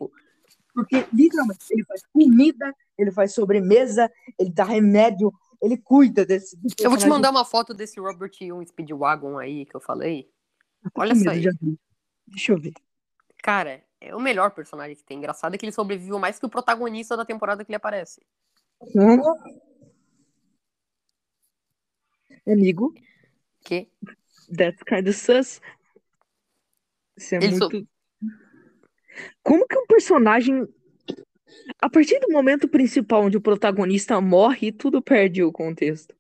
Porque, 0.74 1.06
literalmente, 1.12 1.64
ele 1.70 1.84
faz 1.84 2.02
comida, 2.12 2.74
ele 2.98 3.12
faz 3.12 3.32
sobremesa, 3.32 4.10
ele 4.36 4.50
dá 4.50 4.64
remédio, 4.64 5.32
ele 5.62 5.76
cuida 5.76 6.26
desse. 6.26 6.56
do 6.56 6.68
Eu 6.80 6.90
vou 6.90 6.98
te 6.98 7.06
mandar 7.06 7.30
uma 7.30 7.44
foto 7.44 7.72
desse 7.72 8.00
Robert 8.00 8.32
Young 8.40 8.66
Speedwagon 8.66 9.38
aí 9.38 9.66
que 9.66 9.76
eu 9.76 9.80
falei. 9.80 10.28
Olha 10.94 11.14
só 11.14 11.30
Deixa 12.26 12.52
eu 12.52 12.58
ver. 12.58 12.72
Cara, 13.42 13.82
é 14.00 14.14
o 14.14 14.20
melhor 14.20 14.50
personagem 14.52 14.96
que 14.96 15.04
tem. 15.04 15.18
Engraçado 15.18 15.54
é 15.54 15.58
que 15.58 15.64
ele 15.64 15.72
sobreviveu 15.72 16.18
mais 16.18 16.38
que 16.38 16.46
o 16.46 16.50
protagonista 16.50 17.16
da 17.16 17.24
temporada 17.24 17.64
que 17.64 17.70
ele 17.70 17.76
aparece. 17.76 18.20
Hum? 18.94 19.20
Amigo, 22.46 22.92
Que? 23.64 23.88
that's 24.56 24.82
kind 24.82 25.06
of 25.08 25.14
sus. 25.14 25.60
Isso 27.16 27.34
é 27.34 27.38
Ele 27.38 27.56
so- 27.56 27.68
muito. 27.70 27.88
Como 29.42 29.66
que 29.66 29.78
um 29.78 29.86
personagem. 29.86 30.66
A 31.80 31.88
partir 31.88 32.18
do 32.20 32.28
momento 32.32 32.68
principal 32.68 33.22
onde 33.22 33.36
o 33.36 33.40
protagonista 33.40 34.20
morre, 34.20 34.72
tudo 34.72 35.00
perde 35.00 35.42
o 35.42 35.52
contexto. 35.52 36.14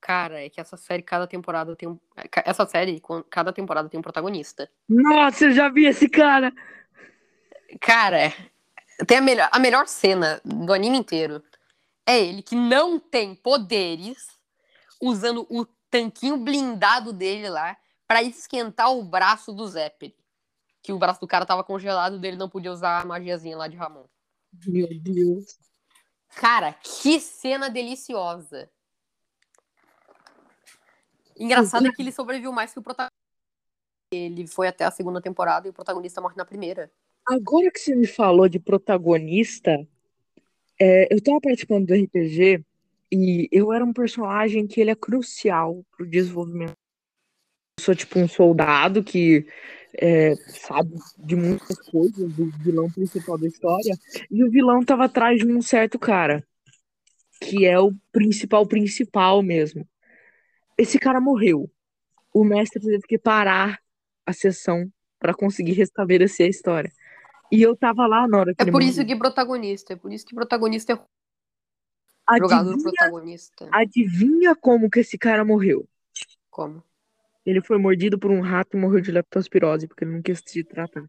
Cara, 0.00 0.42
é 0.42 0.48
que 0.48 0.60
essa 0.60 0.76
série, 0.76 1.02
cada 1.02 1.26
temporada 1.26 1.76
tem 1.76 1.88
um. 1.88 1.98
Essa 2.44 2.66
série, 2.66 3.02
cada 3.28 3.52
temporada 3.52 3.88
tem 3.88 4.00
um 4.00 4.02
protagonista. 4.02 4.70
Nossa, 4.88 5.44
eu 5.44 5.52
já 5.52 5.68
vi 5.68 5.86
esse 5.86 6.08
cara! 6.08 6.52
Cara, 7.80 8.32
tem 9.06 9.18
a 9.18 9.20
melhor, 9.20 9.48
a 9.52 9.58
melhor 9.58 9.86
cena 9.86 10.40
do 10.44 10.72
anime 10.72 10.98
inteiro. 10.98 11.42
É 12.06 12.18
ele 12.18 12.42
que 12.42 12.56
não 12.56 12.98
tem 12.98 13.34
poderes, 13.34 14.26
usando 15.00 15.46
o 15.50 15.66
tanquinho 15.90 16.36
blindado 16.38 17.12
dele 17.12 17.48
lá 17.48 17.76
pra 18.08 18.22
esquentar 18.22 18.92
o 18.92 19.04
braço 19.04 19.52
do 19.52 19.66
Zephyr. 19.68 20.14
Que 20.82 20.92
o 20.92 20.98
braço 20.98 21.20
do 21.20 21.28
cara 21.28 21.46
tava 21.46 21.62
congelado 21.62 22.18
dele 22.18 22.36
não 22.36 22.48
podia 22.48 22.72
usar 22.72 23.00
a 23.00 23.04
magiazinha 23.04 23.56
lá 23.56 23.68
de 23.68 23.76
Ramon. 23.76 24.06
Meu 24.66 24.88
Deus. 24.98 25.58
Cara, 26.34 26.72
que 26.72 27.20
cena 27.20 27.68
deliciosa. 27.68 28.70
Engraçado 31.40 31.86
é 31.86 31.92
que 31.92 32.00
ele 32.02 32.12
sobreviveu 32.12 32.52
mais 32.52 32.72
que 32.72 32.78
o 32.78 32.82
protagonista. 32.82 33.10
Ele 34.12 34.46
foi 34.46 34.68
até 34.68 34.84
a 34.84 34.90
segunda 34.90 35.20
temporada 35.20 35.66
e 35.66 35.70
o 35.70 35.72
protagonista 35.72 36.20
morre 36.20 36.34
na 36.36 36.44
primeira. 36.44 36.90
Agora 37.26 37.70
que 37.70 37.78
você 37.78 37.94
me 37.94 38.06
falou 38.06 38.48
de 38.48 38.58
protagonista, 38.58 39.86
é, 40.78 41.12
eu 41.14 41.22
tava 41.22 41.40
participando 41.40 41.86
do 41.86 41.94
RPG 41.94 42.64
e 43.12 43.48
eu 43.50 43.72
era 43.72 43.84
um 43.84 43.92
personagem 43.92 44.66
que 44.66 44.80
ele 44.80 44.90
é 44.90 44.94
crucial 44.94 45.84
pro 45.96 46.06
desenvolvimento. 46.06 46.72
Eu 47.78 47.84
sou 47.84 47.94
tipo 47.94 48.18
um 48.18 48.28
soldado 48.28 49.02
que 49.02 49.46
é, 49.94 50.34
sabe 50.36 50.94
de 51.18 51.36
muitas 51.36 51.78
coisas 51.88 52.32
do 52.32 52.50
vilão 52.58 52.90
principal 52.90 53.38
da 53.38 53.46
história, 53.46 53.94
e 54.30 54.44
o 54.44 54.50
vilão 54.50 54.84
tava 54.84 55.04
atrás 55.04 55.38
de 55.38 55.46
um 55.46 55.62
certo 55.62 55.98
cara, 55.98 56.46
que 57.40 57.64
é 57.66 57.78
o 57.78 57.92
principal 58.12 58.66
principal 58.66 59.42
mesmo. 59.42 59.86
Esse 60.80 60.98
cara 60.98 61.20
morreu. 61.20 61.70
O 62.32 62.44
mestre 62.44 62.80
teve 62.80 63.02
que 63.06 63.18
parar 63.18 63.78
a 64.24 64.32
sessão 64.32 64.90
pra 65.18 65.34
conseguir 65.34 65.72
restabelecer 65.72 66.46
a 66.46 66.50
história. 66.50 66.90
E 67.52 67.60
eu 67.60 67.76
tava 67.76 68.06
lá 68.06 68.26
na 68.28 68.38
hora 68.38 68.54
que 68.54 68.62
É 68.62 68.64
por 68.64 68.72
morreu. 68.74 68.88
isso 68.88 69.04
que 69.04 69.16
protagonista, 69.16 69.92
é 69.92 69.96
por 69.96 70.12
isso 70.12 70.24
que 70.24 70.34
protagonista 70.34 70.92
é 70.92 70.98
Adivinha, 72.26 72.78
protagonista. 72.82 73.68
adivinha 73.72 74.54
como 74.54 74.88
que 74.88 75.00
esse 75.00 75.18
cara 75.18 75.44
morreu? 75.44 75.88
Como? 76.48 76.82
Ele 77.44 77.60
foi 77.60 77.76
mordido 77.76 78.18
por 78.18 78.30
um 78.30 78.40
rato 78.40 78.76
e 78.76 78.80
morreu 78.80 79.00
de 79.00 79.10
leptospirose, 79.10 79.88
porque 79.88 80.04
ele 80.04 80.12
não 80.12 80.22
quis 80.22 80.40
se 80.46 80.62
tratar. 80.62 81.04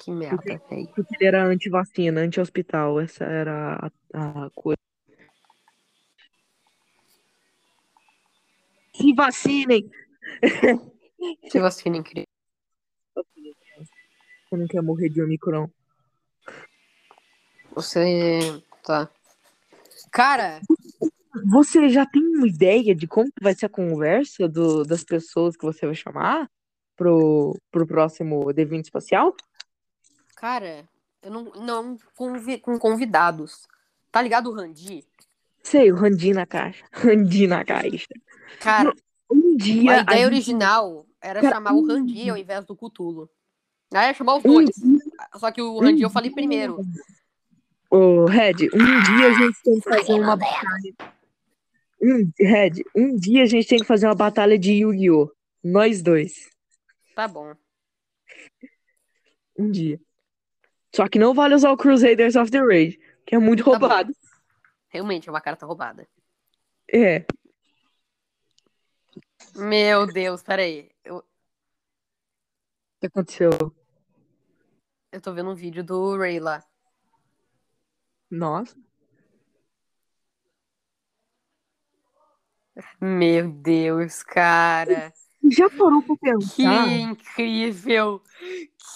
Que 0.00 0.10
merda, 0.10 0.36
velho. 0.68 0.88
Porque 0.94 1.14
ele 1.16 1.24
era 1.26 1.44
anti-vacina, 1.46 2.20
anti-hospital. 2.20 3.00
Essa 3.00 3.24
era 3.24 3.90
a, 4.12 4.44
a 4.46 4.50
coisa. 4.54 4.73
Se 9.04 9.12
vacinem! 9.12 9.90
Se 11.50 11.58
vacina 11.58 11.98
incrível. 11.98 12.24
Você 13.14 14.56
não 14.56 14.66
quer 14.66 14.80
morrer 14.82 15.10
de 15.10 15.20
Omicron. 15.22 15.68
Você. 17.74 18.62
Tá. 18.82 19.10
Cara, 20.10 20.60
Você 21.50 21.88
já 21.90 22.06
tem 22.06 22.22
uma 22.22 22.46
ideia 22.48 22.94
de 22.94 23.06
como 23.06 23.28
vai 23.42 23.54
ser 23.54 23.66
a 23.66 23.68
conversa 23.70 24.48
do- 24.48 24.84
das 24.84 25.02
pessoas 25.04 25.56
que 25.56 25.64
você 25.64 25.84
vai 25.84 25.94
chamar 25.94 26.48
pro, 26.96 27.58
pro 27.70 27.86
próximo 27.86 28.40
D20 28.54 28.84
espacial? 28.84 29.34
cara, 30.36 30.88
eu 31.22 31.30
não. 31.30 31.44
Não, 31.56 31.98
convi- 32.16 32.58
com 32.58 32.78
convidados. 32.78 33.66
Tá 34.12 34.22
ligado 34.22 34.50
o 34.50 34.54
Randi? 34.54 35.04
Sei, 35.64 35.90
o 35.90 35.96
Randi 35.96 36.32
na 36.32 36.46
caixa. 36.46 36.84
Randi 36.92 37.46
na 37.46 37.64
caixa. 37.64 38.06
Cara, 38.60 38.92
Um 39.30 39.56
dia. 39.56 39.98
a 39.98 40.02
ideia 40.02 40.18
gente- 40.18 40.26
original 40.26 41.06
era 41.20 41.40
Cara, 41.40 41.54
chamar 41.54 41.72
o 41.72 41.80
um 41.80 41.86
Randi 41.86 42.28
ao 42.30 42.36
invés 42.36 42.64
do 42.66 42.76
Cutulo. 42.76 43.28
Aí 43.92 44.08
ia 44.08 44.14
chamar 44.14 44.36
os 44.36 44.44
um 44.44 44.48
dois. 44.52 44.70
Só 45.36 45.50
que 45.50 45.62
o 45.62 45.78
Randi 45.80 46.02
eu 46.02 46.10
falei 46.10 46.30
primeiro. 46.30 46.78
Ô, 47.90 48.24
Red, 48.26 48.68
um 48.74 49.02
dia 49.02 49.28
a 49.28 49.32
gente 49.32 49.56
tem 49.62 49.80
que 49.80 49.88
fazer 49.88 50.12
uma 50.14 50.36
batalha. 50.36 50.94
Um, 52.02 52.30
Red, 52.38 52.82
um 52.94 53.16
dia 53.16 53.42
a 53.44 53.46
gente 53.46 53.66
tem 53.68 53.78
que 53.78 53.84
fazer 53.86 54.06
uma 54.06 54.14
batalha 54.14 54.58
de 54.58 54.72
Yu-Gi-Oh! 54.72 55.30
Nós 55.62 56.02
dois. 56.02 56.50
Tá 57.14 57.26
bom. 57.26 57.54
Um 59.58 59.70
dia. 59.70 59.98
Só 60.94 61.08
que 61.08 61.18
não 61.18 61.32
vale 61.32 61.54
usar 61.54 61.70
o 61.70 61.76
Crusaders 61.76 62.36
of 62.36 62.50
the 62.50 62.58
Rage, 62.60 62.98
que 63.24 63.34
é 63.34 63.38
muito 63.38 63.64
Tá 63.64 63.78
bom. 63.78 63.88
Realmente 64.94 65.28
é 65.28 65.32
uma 65.32 65.40
carta 65.40 65.66
roubada. 65.66 66.08
É. 66.88 67.26
Meu 69.56 70.06
Deus, 70.06 70.40
peraí. 70.40 70.88
Eu, 71.04 71.16
O 71.16 71.24
que 73.00 73.06
aconteceu? 73.08 73.50
eu 75.10 75.20
tô 75.20 75.34
vendo 75.34 75.50
um 75.50 75.54
vídeo 75.56 75.82
do 75.82 76.16
Ray 76.16 76.38
lá. 76.38 76.64
Nossa. 78.30 78.76
Meu 83.00 83.50
Deus, 83.50 84.22
cara. 84.22 85.12
Já 85.50 85.68
parou 85.70 86.02
pra 86.02 86.16
Que 86.16 86.22
pensar? 86.30 86.88
incrível! 86.88 88.22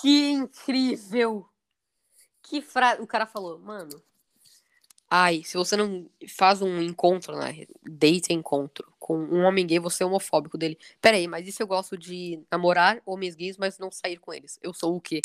Que 0.00 0.30
incrível! 0.30 1.48
Que 2.42 2.62
frase. 2.62 3.02
O 3.02 3.06
cara 3.06 3.26
falou, 3.26 3.58
mano. 3.58 4.00
Ai, 5.10 5.42
se 5.42 5.56
você 5.56 5.76
não 5.76 6.06
faz 6.28 6.60
um 6.60 6.82
encontro, 6.82 7.36
né? 7.36 7.66
Date 7.82 8.32
encontro 8.32 8.92
com 8.98 9.16
um 9.16 9.44
homem 9.44 9.66
gay, 9.66 9.78
você 9.78 10.02
é 10.02 10.06
homofóbico 10.06 10.58
dele. 10.58 10.78
Pera 11.00 11.16
aí, 11.16 11.26
mas 11.26 11.48
e 11.48 11.52
se 11.52 11.62
eu 11.62 11.66
gosto 11.66 11.96
de 11.96 12.42
namorar 12.50 13.00
homens 13.06 13.34
gays, 13.34 13.56
mas 13.56 13.78
não 13.78 13.90
sair 13.90 14.18
com 14.18 14.34
eles? 14.34 14.58
Eu 14.62 14.74
sou 14.74 14.94
o 14.94 15.00
quê? 15.00 15.22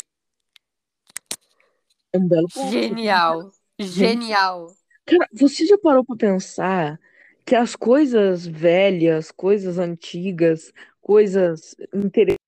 É 2.12 2.18
um 2.18 2.26
belo 2.26 2.48
ponto. 2.48 2.70
Genial! 2.70 3.52
Genial! 3.78 4.74
Cara, 5.04 5.28
você 5.32 5.66
já 5.66 5.76
parou 5.76 6.02
pra 6.02 6.16
pensar 6.16 6.98
que 7.44 7.54
as 7.54 7.76
coisas 7.76 8.46
velhas, 8.46 9.30
coisas 9.30 9.78
antigas, 9.78 10.72
coisas 11.02 11.76
interessantes 11.92 12.43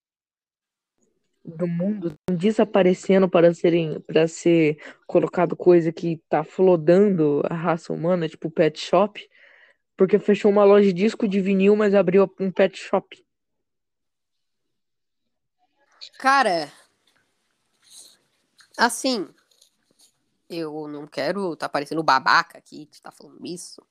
do 1.47 1.67
mundo 1.67 2.15
desaparecendo 2.31 3.29
para 3.29 3.55
serem 3.55 4.01
para 4.01 4.27
ser 4.27 4.79
colocado 5.07 5.57
coisa 5.57 5.93
que 5.93 6.21
tá 6.29 6.43
flodando 6.43 7.43
a 7.49 7.55
raça 7.55 7.93
humana, 7.93 8.29
tipo 8.29 8.51
pet 8.51 8.79
shop, 8.79 9.29
porque 9.97 10.19
fechou 10.19 10.51
uma 10.51 10.65
loja 10.65 10.87
de 10.87 10.93
disco 10.93 11.29
de 11.29 11.41
vinil, 11.41 11.77
mas 11.77 11.95
abriu 11.95 12.31
um 12.41 12.51
pet 12.51 12.77
shop. 12.77 13.25
Cara, 16.19 16.71
assim, 18.77 19.29
eu 20.49 20.89
não 20.89 21.07
quero 21.07 21.57
tá 21.57 21.69
parecendo 21.69 22.03
babaca 22.03 22.59
aqui 22.59 22.89
de 22.91 23.01
tá 23.01 23.11
falando 23.11 23.45
isso. 23.45 23.83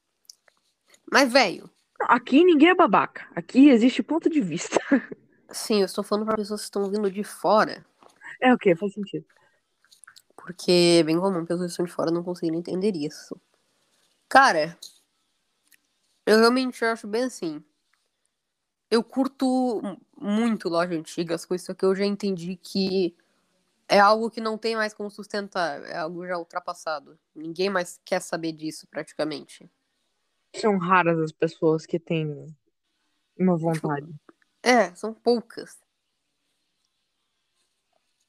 Mas, 1.12 1.32
velho, 1.32 1.70
Aqui 2.00 2.44
ninguém 2.44 2.70
é 2.70 2.76
babaca. 2.76 3.28
Aqui 3.36 3.70
existe 3.70 4.04
ponto 4.04 4.30
de 4.30 4.42
vista. 4.42 4.80
sim, 5.56 5.80
eu 5.80 5.86
estou 5.86 6.04
falando 6.04 6.26
para 6.26 6.38
pessoas 6.38 6.62
que 6.62 6.66
estão 6.66 6.90
vindo 6.90 7.10
de 7.12 7.24
fora. 7.24 7.86
É 8.42 8.54
o 8.54 8.58
que? 8.58 8.76
Faz 8.76 8.94
sentido. 8.94 9.26
Porque 10.36 11.00
é 11.00 11.04
bem 11.04 11.20
comum 11.20 11.46
pessoas 11.46 11.68
que 11.68 11.72
estão 11.72 11.86
de 11.86 11.92
fora 11.92 12.12
não 12.12 12.24
conseguirem 12.24 12.60
entender 12.60 12.96
isso. 12.96 13.40
Cara, 14.30 14.78
eu 16.26 16.38
realmente 16.40 16.84
acho 16.86 17.08
bem 17.08 17.24
assim. 17.24 17.64
Eu 18.90 19.04
curto 19.04 19.82
muito 20.18 20.70
loja 20.70 20.94
antiga, 20.96 21.36
as 21.36 21.46
coisas, 21.46 21.66
só 21.66 21.74
que 21.74 21.84
eu 21.86 21.96
já 21.96 22.06
entendi 22.06 22.56
que 22.56 23.16
É 23.88 24.00
algo 24.00 24.32
que 24.32 24.42
não 24.42 24.58
tem 24.58 24.76
mais 24.76 24.94
como 24.94 25.12
sustentar, 25.12 25.84
é 25.86 25.98
algo 25.98 26.26
já 26.28 26.38
ultrapassado. 26.38 27.20
Ninguém 27.36 27.70
mais 27.70 28.00
quer 28.06 28.22
saber 28.22 28.52
disso, 28.54 28.88
praticamente. 28.90 29.70
São 30.56 30.78
raras 30.78 31.20
as 31.20 31.32
pessoas 31.32 31.86
que 31.86 32.00
têm 32.00 32.48
uma 33.38 33.58
vontade. 33.58 34.12
É, 34.66 34.96
são 34.96 35.14
poucas. 35.14 35.78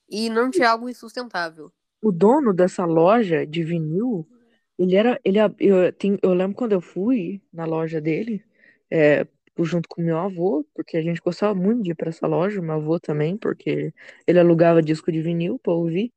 E 0.06 0.28
não 0.28 0.50
é 0.54 0.64
algo 0.64 0.86
insustentável. 0.86 1.72
O 2.02 2.12
dono 2.12 2.52
dessa 2.52 2.84
loja 2.84 3.46
de 3.46 3.64
vinil, 3.64 4.28
ele 4.78 4.94
era. 4.94 5.18
Ele, 5.24 5.38
eu, 5.58 5.90
tem, 5.94 6.18
eu 6.22 6.34
lembro 6.34 6.54
quando 6.54 6.72
eu 6.72 6.80
fui 6.82 7.40
na 7.50 7.64
loja 7.64 8.02
dele, 8.02 8.44
é, 8.90 9.26
junto 9.60 9.88
com 9.88 10.02
meu 10.02 10.18
avô, 10.18 10.62
porque 10.74 10.98
a 10.98 11.02
gente 11.02 11.22
gostava 11.22 11.54
muito 11.54 11.82
de 11.82 11.92
ir 11.92 11.94
para 11.94 12.10
essa 12.10 12.26
loja, 12.26 12.60
meu 12.60 12.74
avô 12.74 13.00
também, 13.00 13.38
porque 13.38 13.94
ele 14.26 14.38
alugava 14.38 14.82
disco 14.82 15.10
de 15.10 15.22
vinil 15.22 15.58
para 15.58 15.72
ouvir. 15.72 16.12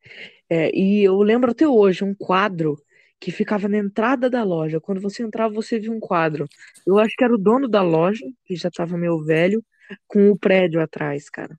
É, 0.49 0.69
e 0.77 1.01
eu 1.01 1.17
lembro 1.21 1.51
até 1.51 1.65
hoje 1.65 2.03
um 2.03 2.13
quadro 2.13 2.77
que 3.19 3.31
ficava 3.31 3.69
na 3.69 3.77
entrada 3.77 4.29
da 4.29 4.43
loja. 4.43 4.81
Quando 4.81 4.99
você 4.99 5.23
entrava, 5.23 5.53
você 5.53 5.79
via 5.79 5.91
um 5.91 5.99
quadro. 5.99 6.45
Eu 6.85 6.99
acho 6.99 7.15
que 7.15 7.23
era 7.23 7.33
o 7.33 7.37
dono 7.37 7.69
da 7.69 7.81
loja, 7.81 8.25
que 8.45 8.55
já 8.55 8.69
estava 8.69 8.97
meio 8.97 9.23
velho, 9.23 9.63
com 10.07 10.31
o 10.31 10.37
prédio 10.37 10.81
atrás, 10.81 11.29
cara. 11.29 11.57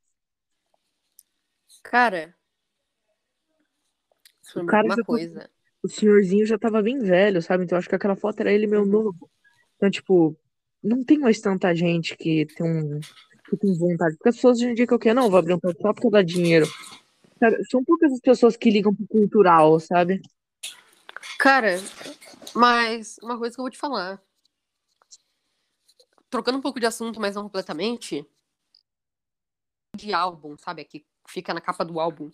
Cara, 1.83 2.35
o 4.57 4.67
cara 4.67 4.87
uma 4.87 4.97
já 4.97 5.05
coisa. 5.05 5.41
Tava, 5.41 5.51
o 5.83 5.89
senhorzinho 5.89 6.47
já 6.47 6.59
tava 6.59 6.83
bem 6.83 6.99
velho, 6.99 7.41
sabe? 7.41 7.65
Então 7.65 7.79
acho 7.79 7.89
que 7.89 7.95
aquela 7.95 8.17
foto 8.17 8.41
era 8.41 8.53
ele 8.53 8.67
meio 8.67 8.83
Uhum. 8.83 8.89
novo. 8.89 9.31
Então, 9.77 9.91
tipo, 9.91 10.37
não 10.83 11.03
tem 11.05 11.19
mais 11.19 11.41
tanta 11.41 11.75
gente 11.75 12.17
que 12.17 12.47
tem 12.47 12.67
um 12.67 13.01
que 13.49 13.57
tem 13.57 13.77
vontade. 13.77 14.17
Porque 14.17 14.29
as 14.29 14.37
pessoas 14.37 14.59
hoje 14.59 14.69
em 14.69 14.75
dia 14.75 14.87
que 14.87 14.95
eu 14.95 14.99
quero, 14.99 15.17
não, 15.17 15.29
vou 15.29 15.39
abrir 15.39 15.55
um 15.55 15.59
pet 15.59 15.81
shop 15.81 15.95
porque 16.01 16.11
dá 16.11 16.23
dinheiro. 16.23 16.67
Cara, 17.41 17.59
são 17.71 17.83
poucas 17.83 18.13
as 18.13 18.21
pessoas 18.21 18.57
que 18.57 18.71
ligam 18.71 18.95
pro 18.95 19.07
cultural, 19.09 19.81
sabe? 19.81 20.21
Cara, 21.39 21.77
mas 22.55 23.17
uma 23.23 23.39
coisa 23.39 23.55
que 23.57 23.61
eu 23.61 23.65
vou 23.65 23.71
te 23.71 23.79
falar. 23.79 24.23
Trocando 26.31 26.59
um 26.59 26.63
pouco 26.63 26.81
de 26.81 26.87
assunto, 26.87 27.21
mas 27.21 27.35
não 27.35 27.43
completamente. 27.43 28.25
De 29.97 30.15
álbum, 30.15 30.57
sabe? 30.57 30.85
Que 30.85 31.05
fica 31.29 31.53
na 31.53 31.61
capa 31.61 31.85
do 31.85 31.99
álbum. 32.01 32.31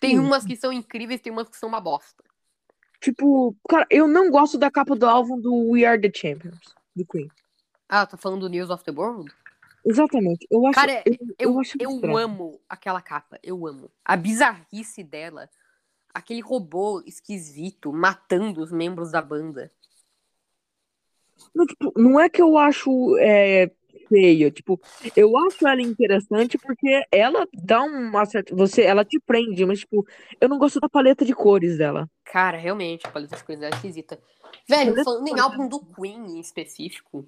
Tem 0.00 0.18
umas 0.18 0.44
que 0.44 0.56
são 0.56 0.72
incríveis, 0.72 1.20
tem 1.20 1.32
umas 1.32 1.48
que 1.48 1.56
são 1.56 1.68
uma 1.68 1.80
bosta. 1.80 2.22
Tipo, 3.00 3.56
cara, 3.68 3.86
eu 3.88 4.08
não 4.08 4.30
gosto 4.30 4.58
da 4.58 4.70
capa 4.70 4.96
do 4.96 5.06
álbum 5.06 5.40
do 5.40 5.70
We 5.70 5.84
Are 5.84 6.00
the 6.00 6.10
Champions, 6.12 6.74
do 6.94 7.06
Queen. 7.06 7.30
Ah, 7.88 8.04
tá 8.04 8.16
falando 8.16 8.40
do 8.40 8.48
News 8.48 8.68
of 8.68 8.82
the 8.84 8.90
World? 8.90 9.32
Exatamente. 9.84 10.46
Eu 10.50 10.66
acho, 10.66 10.74
Cara, 10.74 11.02
eu, 11.06 11.12
eu, 11.12 11.18
eu 11.38 11.52
eu, 11.52 11.60
acho 11.60 11.76
estranho. 11.80 12.16
amo 12.16 12.60
aquela 12.68 13.00
capa. 13.00 13.38
Eu 13.42 13.66
amo. 13.66 13.90
A 14.04 14.16
bizarrice 14.16 15.04
dela. 15.04 15.48
Aquele 16.12 16.40
robô 16.40 17.02
esquisito 17.06 17.92
matando 17.92 18.60
os 18.60 18.72
membros 18.72 19.12
da 19.12 19.22
banda. 19.22 19.70
Não, 21.54 21.66
tipo, 21.66 21.92
não 21.96 22.20
é 22.20 22.28
que 22.28 22.40
eu 22.40 22.58
acho 22.58 23.16
é, 23.18 23.70
feia, 24.08 24.50
tipo, 24.50 24.80
eu 25.14 25.36
acho 25.38 25.66
ela 25.66 25.82
interessante 25.82 26.58
porque 26.58 27.02
ela 27.10 27.46
dá 27.52 27.82
uma 27.82 28.24
certa. 28.24 28.54
Você, 28.54 28.82
ela 28.82 29.04
te 29.04 29.18
prende, 29.20 29.64
mas, 29.64 29.80
tipo, 29.80 30.06
eu 30.40 30.48
não 30.48 30.58
gosto 30.58 30.80
da 30.80 30.88
paleta 30.88 31.24
de 31.24 31.34
cores 31.34 31.78
dela. 31.78 32.08
Cara, 32.24 32.56
realmente, 32.56 33.06
a 33.06 33.10
paleta 33.10 33.36
de 33.36 33.44
cores 33.44 33.62
é 33.62 33.70
esquisita. 33.70 34.18
Velho, 34.68 34.94
falando 35.02 35.28
em 35.28 35.38
álbum 35.38 35.68
do 35.68 35.80
Queen 35.80 36.36
em 36.36 36.40
específico, 36.40 37.26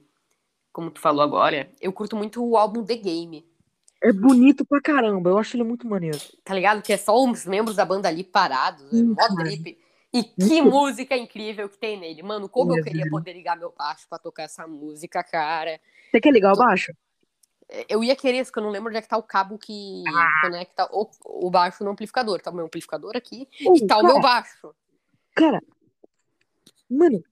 como 0.73 0.91
tu 0.91 1.01
falou 1.01 1.23
agora, 1.23 1.71
eu 1.81 1.93
curto 1.93 2.17
muito 2.17 2.45
o 2.45 2.57
álbum 2.57 2.85
The 2.85 2.97
Game. 2.97 3.47
É 4.03 4.13
bonito 4.13 4.65
pra 4.65 4.81
caramba, 4.81 5.31
eu 5.31 5.39
acho 5.39 5.57
ele 5.57 5.65
muito 5.65 5.89
maneiro. 5.89 6.19
Tá 6.45 6.55
ligado? 6.55 6.83
Que 6.83 6.93
é 6.93 6.97
só 6.97 7.17
os 7.17 7.45
membros 7.47 7.77
da 7.77 7.85
banda 7.85 8.09
ali 8.09 8.23
parados, 8.23 8.93
é 8.93 9.03
mó 9.03 9.29
drip. 9.37 9.77
E 10.13 10.23
que 10.59 10.63
música 10.63 11.17
incrível 11.17 11.69
que 11.69 11.79
tem 11.79 11.99
nele. 11.99 12.23
Mano, 12.23 12.49
como 12.49 12.73
eu 12.73 12.79
É, 12.79 12.83
queria 12.83 13.01
velho. 13.03 13.11
poder 13.11 13.33
ligar 13.33 13.57
meu 13.57 13.73
baixo 13.77 14.07
pra 14.09 14.19
tocar 14.19 14.45
essa 14.45 14.67
música, 14.67 15.23
cara. 15.23 15.81
Você 16.11 16.21
quer 16.21 16.33
ligar 16.33 16.53
o 16.53 16.57
baixo? 16.57 16.93
Eu 17.87 18.03
ia 18.03 18.17
querer, 18.17 18.45
só 18.47 18.51
que 18.53 18.59
eu 18.59 18.63
não 18.63 18.71
lembro 18.71 18.89
onde 18.89 18.97
é 18.99 19.03
que 19.03 19.09
tá 19.09 19.19
o 19.19 19.23
cabo 19.23 19.59
que 19.59 20.03
Ah. 20.09 20.41
conecta 20.41 20.89
o, 20.91 21.11
o 21.47 21.51
baixo 21.51 21.85
no 21.85 21.91
amplificador. 21.91 22.41
Tá 22.41 22.51
o 22.51 22.55
meu 22.55 22.65
amplificador 22.65 23.15
aqui 23.15 23.47
e 23.61 23.87
tá 23.87 23.99
o 23.99 24.01
cara, 24.03 24.13
meu 24.15 24.21
baixo. 24.23 24.75
cara, 25.35 25.61
mano, 26.91 27.23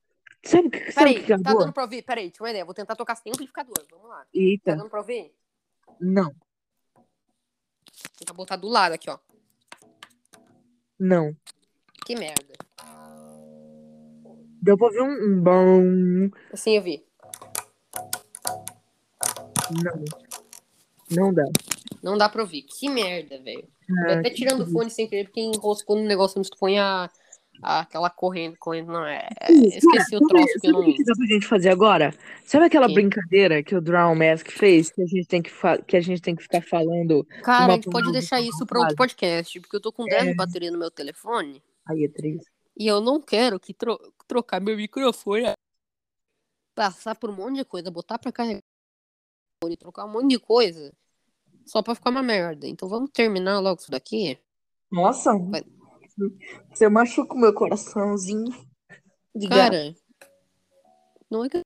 sabe 0.45 0.69
o 0.69 0.71
que, 0.71 0.79
sabe 0.93 1.11
o 1.11 1.15
Peraí, 1.15 1.25
que 1.25 1.33
é 1.33 1.39
tá 1.39 1.51
boa? 1.53 1.65
dando 1.65 1.73
pra 1.73 1.85
ouvir? 1.85 2.03
Peraí, 2.03 2.31
tinha 2.31 2.45
uma 2.45 2.51
ideia. 2.51 2.67
Vou 2.67 2.75
tentar 2.75 2.95
tocar 2.95 3.15
sem 3.17 3.33
amplificador. 3.33 3.75
Vamos 3.91 4.09
lá. 4.11 4.19
Tá 4.21 4.27
Eita, 4.35 4.77
dando 4.77 4.91
pra 4.91 5.01
ouvir? 5.01 5.33
não, 5.99 6.25
Vou 6.95 8.19
tentar 8.19 8.35
botar 8.35 8.57
do 8.57 8.69
lado 8.69 8.93
aqui, 8.93 9.09
ó. 9.09 9.19
não. 10.99 11.35
Que 12.07 12.15
merda. 12.15 12.55
Deu 14.63 14.77
pra 14.79 14.87
ouvir 14.87 15.01
um, 15.03 15.43
bom. 15.43 16.31
Assim 16.53 16.77
eu 16.77 16.83
vi. 16.83 17.05
Não, 19.83 20.05
não 21.25 21.35
dá. 21.35 21.45
Não 22.03 22.17
dá 22.19 22.29
pra 22.29 22.43
ouvir. 22.43 22.63
Que 22.63 22.89
merda, 22.89 23.41
velho. 23.43 23.67
Ah, 24.09 24.13
Até 24.15 24.31
tirando 24.31 24.61
o 24.63 24.67
fone 24.71 24.91
sem 24.91 25.09
querer, 25.09 25.25
porque 25.25 25.41
enroscou 25.41 25.97
no 25.97 26.05
negócio 26.05 26.39
onde 26.39 26.49
tu 26.51 26.57
põe 26.59 26.79
a, 26.79 27.11
a- 27.63 27.81
aquela 27.81 28.09
corrente. 28.11 28.57
corrente 28.59 28.87
não 28.89 29.05
é. 29.05 29.29
é- 29.41 29.53
Esqueci 29.53 29.87
cara, 29.89 30.03
o 30.03 30.05
sabe, 30.11 30.27
troço 30.29 30.47
que 30.61 30.67
eu 30.69 30.73
sabe 30.73 30.73
não. 30.73 30.91
o 30.91 30.95
que 30.95 31.05
dá 31.05 31.13
pra 31.17 31.27
gente 31.27 31.47
fazer 31.47 31.69
agora? 31.71 32.15
Sabe 32.45 32.67
aquela 32.67 32.87
Que? 32.89 32.95
brincadeira 32.95 33.63
que 33.63 33.75
o 33.75 33.81
Drown 33.81 34.15
Mask 34.15 34.49
fez? 34.51 34.91
Que 34.91 35.03
a 35.03 35.07
gente 35.07 35.27
tem 35.27 35.43
que, 35.43 35.51
fa- 35.51 35.79
que, 35.79 35.97
a 35.97 36.01
gente 36.01 36.21
tem 36.23 36.35
que 36.37 36.43
ficar 36.43 36.63
falando 36.63 37.25
Cara, 37.43 37.73
a 37.73 37.77
gente 37.77 37.91
pode 37.91 38.11
deixar 38.13 38.41
isso 38.41 38.65
pra 38.67 38.81
outro 38.81 38.97
podcast, 38.97 39.61
porque 39.61 39.77
eu 39.77 39.81
tô 39.81 39.93
com 39.93 40.05
10 40.05 40.29
É. 40.29 40.35
bateria 40.35 40.71
no 40.71 40.79
meu 40.79 40.91
telefone 40.91 41.63
Aí 41.87 42.05
é 42.05 42.09
triste. 42.09 42.51
e 42.79 42.87
eu 42.87 43.01
não 43.01 43.21
quero 43.21 43.59
que 43.61 43.73
tro- 43.73 43.99
trocar 44.27 44.61
meu 44.61 44.77
microfone, 44.77 45.53
passar 46.75 47.15
por 47.17 47.31
um 47.31 47.35
monte 47.37 47.57
de 47.57 47.65
coisa, 47.65 47.91
botar 47.91 48.19
pra 48.19 48.31
carregar, 48.33 48.61
e 49.69 49.77
trocar 49.77 50.05
um 50.05 50.13
monte 50.13 50.31
de 50.31 50.39
coisa, 50.39 50.93
só 51.65 51.83
pra 51.83 51.95
ficar 51.95 52.11
uma 52.11 52.23
merda. 52.23 52.67
Então 52.67 52.89
vamos 52.89 53.11
terminar 53.11 53.61
logo 53.61 53.81
isso 53.81 53.91
daqui? 53.91 54.39
Nossa, 54.91 55.33
Vai. 55.39 55.65
você 56.71 56.89
machuca 56.89 57.35
o 57.35 57.39
meu 57.39 57.55
coraçãozinho 57.55 58.51
de 59.35 59.47
gato. 59.49 59.59
Cara, 59.71 59.95
não 61.31 61.45
é 61.45 61.49
que. 61.49 61.61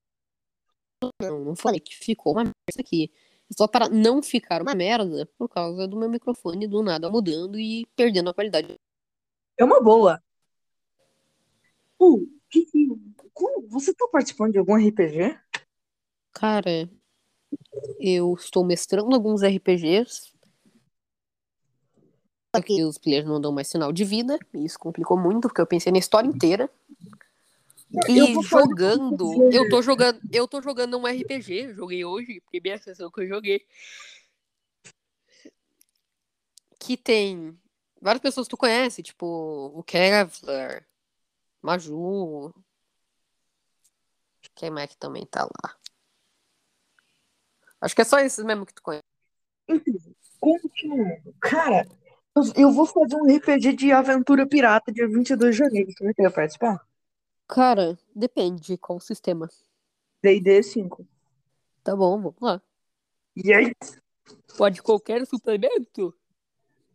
Não, 1.22 1.44
não 1.44 1.56
falei 1.56 1.80
que 1.80 1.94
ficou 1.96 2.32
uma 2.34 2.44
merda 2.44 2.54
isso 2.70 2.80
aqui. 2.80 3.10
É 3.50 3.54
Só 3.56 3.66
para 3.66 3.88
não 3.88 4.22
ficar 4.22 4.62
uma 4.62 4.74
merda 4.74 5.26
por 5.38 5.48
causa 5.48 5.88
do 5.88 5.96
meu 5.98 6.08
microfone 6.08 6.66
do 6.68 6.82
nada 6.82 7.10
mudando 7.10 7.58
e 7.58 7.86
perdendo 7.96 8.30
a 8.30 8.34
qualidade. 8.34 8.74
É 9.56 9.64
uma 9.64 9.80
boa. 9.80 10.22
Uh, 12.00 12.26
que, 12.50 12.66
você 13.68 13.94
tá 13.94 14.08
participando 14.10 14.52
de 14.52 14.58
algum 14.58 14.74
RPG? 14.74 15.38
Cara, 16.32 16.90
eu 17.98 18.34
estou 18.34 18.64
mestrando 18.64 19.14
alguns 19.14 19.42
RPGs. 19.42 20.32
Só 22.54 22.60
que 22.62 22.82
os 22.82 22.98
players 22.98 23.26
não 23.26 23.40
dão 23.40 23.52
mais 23.52 23.68
sinal 23.68 23.92
de 23.92 24.04
vida. 24.04 24.38
E 24.52 24.64
isso 24.64 24.78
complicou 24.78 25.16
muito, 25.16 25.42
porque 25.42 25.60
eu 25.60 25.66
pensei 25.66 25.92
na 25.92 25.98
história 25.98 26.28
inteira. 26.28 26.68
Eu 28.08 28.26
E 28.26 28.36
um 28.36 28.42
jogando, 28.42 29.52
eu 29.52 29.68
tô 29.68 29.82
jogando, 29.82 30.20
eu 30.32 30.46
tô 30.46 30.62
jogando 30.62 30.96
um 30.96 31.06
RPG, 31.06 31.74
joguei 31.74 32.04
hoje, 32.04 32.40
primeira 32.48 32.80
sessão 32.80 33.10
que 33.10 33.22
eu 33.22 33.26
joguei. 33.26 33.64
Que 36.78 36.96
tem 36.96 37.58
várias 38.00 38.22
pessoas 38.22 38.46
que 38.46 38.50
tu 38.50 38.56
conhece, 38.56 39.02
tipo 39.02 39.26
o 39.74 39.82
Kevlar, 39.82 40.86
Maju. 41.62 42.52
Quem 44.54 44.70
mais 44.70 44.90
que 44.90 44.96
também 44.96 45.24
tá 45.26 45.44
lá? 45.44 45.76
Acho 47.80 47.94
que 47.94 48.02
é 48.02 48.04
só 48.04 48.18
esses 48.18 48.44
mesmo 48.44 48.66
que 48.66 48.74
tu 48.74 48.82
conhece. 48.82 49.04
Continuando. 50.38 51.34
Cara, 51.40 51.86
eu, 52.36 52.42
eu 52.56 52.72
vou 52.72 52.86
fazer 52.86 53.16
um 53.16 53.26
RPG 53.26 53.74
de 53.74 53.92
aventura 53.92 54.46
pirata 54.46 54.92
dia 54.92 55.08
22 55.08 55.54
de 55.54 55.58
janeiro. 55.58 55.92
Você 55.92 56.04
vai 56.04 56.14
querer 56.14 56.30
participar? 56.30 56.86
Cara, 57.48 57.98
depende 58.14 58.62
de 58.62 58.78
qual 58.78 59.00
sistema. 59.00 59.48
D&D 60.22 60.62
5. 60.62 61.06
Tá 61.82 61.96
bom, 61.96 62.20
vamos 62.20 62.40
lá. 62.40 62.62
E 63.34 63.52
aí? 63.52 63.74
Pode 64.56 64.82
qualquer 64.82 65.26
suplemento? 65.26 66.14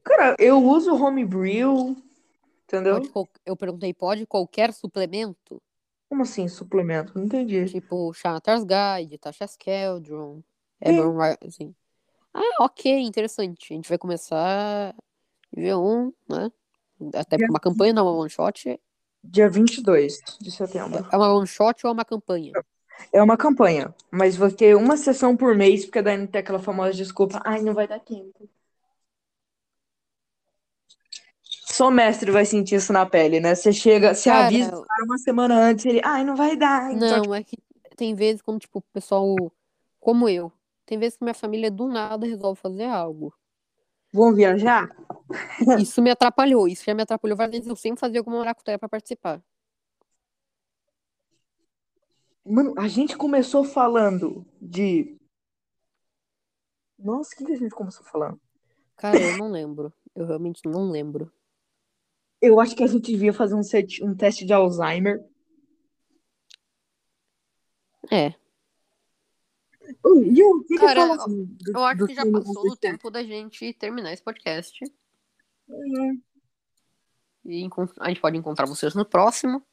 Cara, 0.06 0.36
eu 0.38 0.64
uso 0.64 0.96
homebrew, 0.96 1.98
entendeu? 2.64 3.02
Pode 3.12 3.30
Eu 3.44 3.58
perguntei, 3.58 3.94
pode 3.94 4.26
qualquer 4.28 4.72
suplemento? 4.72 5.60
Como 6.08 6.22
assim, 6.22 6.48
suplemento? 6.48 7.12
Não 7.16 7.26
entendi. 7.26 7.66
Tipo, 7.66 8.14
Shanatar's 8.14 8.64
Guide, 8.64 9.18
Tasha 9.18 9.46
Skeldron, 9.46 10.44
É. 10.80 10.92
Evan 10.92 11.18
Rising. 11.18 11.76
Ah, 12.32 12.64
ok, 12.64 13.02
interessante. 13.02 13.74
A 13.74 13.76
gente 13.76 13.90
vai 13.90 13.98
começar 13.98 14.96
nível 15.56 15.84
1, 15.84 16.14
né? 16.30 16.52
Até 17.16 17.38
porque 17.38 17.50
uma 17.50 17.60
campanha 17.60 17.94
não 17.94 18.06
uma 18.06 18.22
one 18.22 18.30
shot. 18.30 18.80
Dia 19.24 19.50
22 19.50 20.20
de 20.40 20.52
setembro. 20.52 21.08
É 21.12 21.18
uma 21.18 21.34
one 21.34 21.48
shot 21.48 21.86
ou 21.88 21.92
uma 21.92 22.06
campanha? 22.06 22.54
É 23.12 23.22
uma 23.22 23.36
campanha, 23.36 23.94
mas 24.12 24.38
vai 24.38 24.52
ter 24.52 24.76
uma 24.76 24.96
sessão 24.96 25.36
por 25.36 25.56
mês, 25.56 25.84
porque 25.86 26.02
daí 26.02 26.18
não 26.18 26.28
tem 26.28 26.40
aquela 26.40 26.60
famosa 26.60 26.94
desculpa. 26.94 27.42
Ai, 27.44 27.62
não 27.62 27.74
vai 27.74 27.88
dar 27.88 28.00
tempo. 28.00 28.48
Só 31.76 31.92
mestre 31.92 32.32
vai 32.32 32.46
sentir 32.46 32.76
isso 32.76 32.94
na 32.94 33.06
pele, 33.06 33.42
né? 33.42 33.54
Você 33.54 33.74
chega, 33.74 34.14
você 34.14 34.30
Cara, 34.30 34.46
avisa 34.46 34.80
o 34.80 34.86
cara 34.86 35.04
uma 35.04 35.18
semana 35.18 35.56
antes, 35.56 35.86
ele, 35.86 36.00
ai, 36.06 36.24
não 36.24 36.34
vai 36.34 36.56
dar. 36.56 36.94
Então, 36.94 37.24
Não, 37.24 37.36
é 37.36 37.44
que 37.44 37.58
tem 37.98 38.16
vezes 38.16 38.42
quando, 38.42 38.62
tipo, 38.62 38.80
o 38.80 38.82
pessoal, 38.94 39.36
como 40.00 40.30
eu, 40.30 40.50
tem 40.86 40.98
vezes 40.98 41.18
que 41.18 41.26
minha 41.26 41.34
família 41.34 41.70
do 41.70 41.90
nada 41.90 42.26
resolve 42.26 42.62
fazer 42.62 42.86
algo. 42.86 43.34
vão 44.10 44.34
viajar? 44.34 44.90
Isso 45.78 46.02
me 46.02 46.10
atrapalhou, 46.10 46.66
isso 46.66 46.86
já 46.86 46.94
me 46.94 47.04
atrapalhou 47.04 47.36
várias 47.36 47.58
vezes. 47.58 47.70
Eu 47.70 47.76
sempre 47.76 48.00
fazia 48.00 48.22
alguma 48.22 48.38
maracutaia 48.38 48.80
pra 48.80 48.88
participar. 48.88 49.44
Mano, 52.46 52.74
a 52.78 52.88
gente 52.88 53.18
começou 53.18 53.66
falando 53.66 54.46
de. 54.62 55.18
Nossa, 56.98 57.34
o 57.34 57.38
que 57.38 57.44
que 57.44 57.52
a 57.52 57.58
gente 57.58 57.76
começou 57.76 58.06
falando? 58.06 58.40
Cara, 58.96 59.20
eu 59.20 59.38
não 59.38 59.52
lembro. 59.52 59.92
Eu 60.16 60.26
realmente 60.26 60.62
não 60.66 60.90
lembro. 60.90 61.30
Eu 62.46 62.60
acho 62.60 62.76
que 62.76 62.84
a 62.84 62.88
gente 62.88 63.12
devia 63.12 63.34
fazer 63.34 63.56
um, 63.56 63.64
set- 63.64 64.04
um 64.04 64.16
teste 64.16 64.46
de 64.46 64.54
Alzheimer. 64.54 65.24
É. 68.12 68.34
E 70.06 70.44
o 70.44 70.64
que 70.64 70.78
Cara, 70.78 71.02
fala 71.02 71.16
assim, 71.16 71.46
do- 71.46 71.72
Eu 71.78 71.84
acho 71.84 72.06
que 72.08 72.16
já 72.16 72.32
passou 72.32 72.70
do 72.70 72.76
tempo 72.76 73.10
da 73.10 73.24
gente 73.24 73.74
terminar 73.74 74.14
esse 74.14 74.24
podcast. 74.24 74.84
Uhum. 75.68 76.22
E 77.46 77.68
a 78.00 78.08
gente 78.10 78.22
pode 78.22 78.38
encontrar 78.38 78.66
vocês 78.66 78.96
no 78.96 79.06
próximo. 79.06 79.64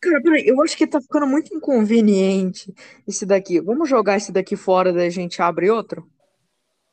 Cara, 0.00 0.22
peraí, 0.22 0.46
eu 0.46 0.62
acho 0.62 0.76
que 0.76 0.86
tá 0.86 1.00
ficando 1.00 1.26
muito 1.26 1.52
inconveniente 1.54 2.72
esse 3.06 3.26
daqui. 3.26 3.60
Vamos 3.60 3.88
jogar 3.88 4.16
esse 4.16 4.30
daqui 4.30 4.56
fora, 4.56 4.92
daí 4.92 5.08
a 5.08 5.10
gente 5.10 5.42
abre 5.42 5.70
outro? 5.70 6.08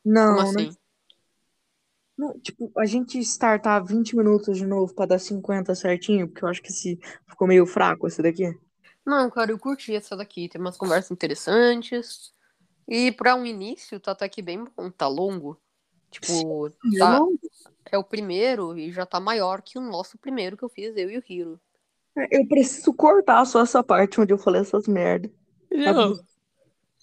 Não, 0.04 0.36
Como 0.36 0.48
assim? 0.48 0.66
Não, 0.68 0.76
tipo, 2.42 2.70
a 2.76 2.86
gente 2.86 3.18
startar 3.20 3.84
20 3.84 4.16
minutos 4.16 4.56
de 4.56 4.66
novo 4.66 4.94
pra 4.94 5.06
dar 5.06 5.18
50 5.18 5.74
certinho, 5.74 6.28
porque 6.28 6.44
eu 6.44 6.48
acho 6.48 6.62
que 6.62 6.70
esse 6.70 6.98
ficou 7.28 7.46
meio 7.46 7.66
fraco 7.66 8.06
esse 8.06 8.22
daqui. 8.22 8.58
Não, 9.04 9.30
cara, 9.30 9.52
eu 9.52 9.58
curti 9.58 9.94
essa 9.94 10.16
daqui. 10.16 10.48
Tem 10.48 10.60
umas 10.60 10.76
conversas 10.76 11.10
interessantes. 11.10 12.34
E 12.88 13.12
pra 13.12 13.34
um 13.34 13.44
início, 13.46 14.00
tá 14.00 14.12
até 14.12 14.28
que 14.28 14.42
bem 14.42 14.64
bom. 14.64 14.90
Tá 14.90 15.06
longo. 15.06 15.60
Tipo, 16.10 16.70
tá, 16.98 17.18
Eu, 17.18 17.38
é 17.92 17.98
o 17.98 18.04
primeiro 18.04 18.76
e 18.78 18.90
já 18.90 19.04
tá 19.04 19.20
maior 19.20 19.60
que 19.60 19.78
o 19.78 19.82
nosso 19.82 20.16
primeiro 20.18 20.56
que 20.56 20.64
eu 20.64 20.68
fiz, 20.68 20.96
eu 20.96 21.10
e 21.10 21.18
o 21.18 21.22
Hiro. 21.28 21.60
eu 22.30 22.46
preciso 22.48 22.92
cortar 22.94 23.44
só 23.44 23.60
essa 23.60 23.82
parte 23.82 24.20
onde 24.20 24.32
eu 24.32 24.38
falei 24.38 24.62
essas 24.62 24.86
merda. 24.88 25.30
Não. 25.70 26.18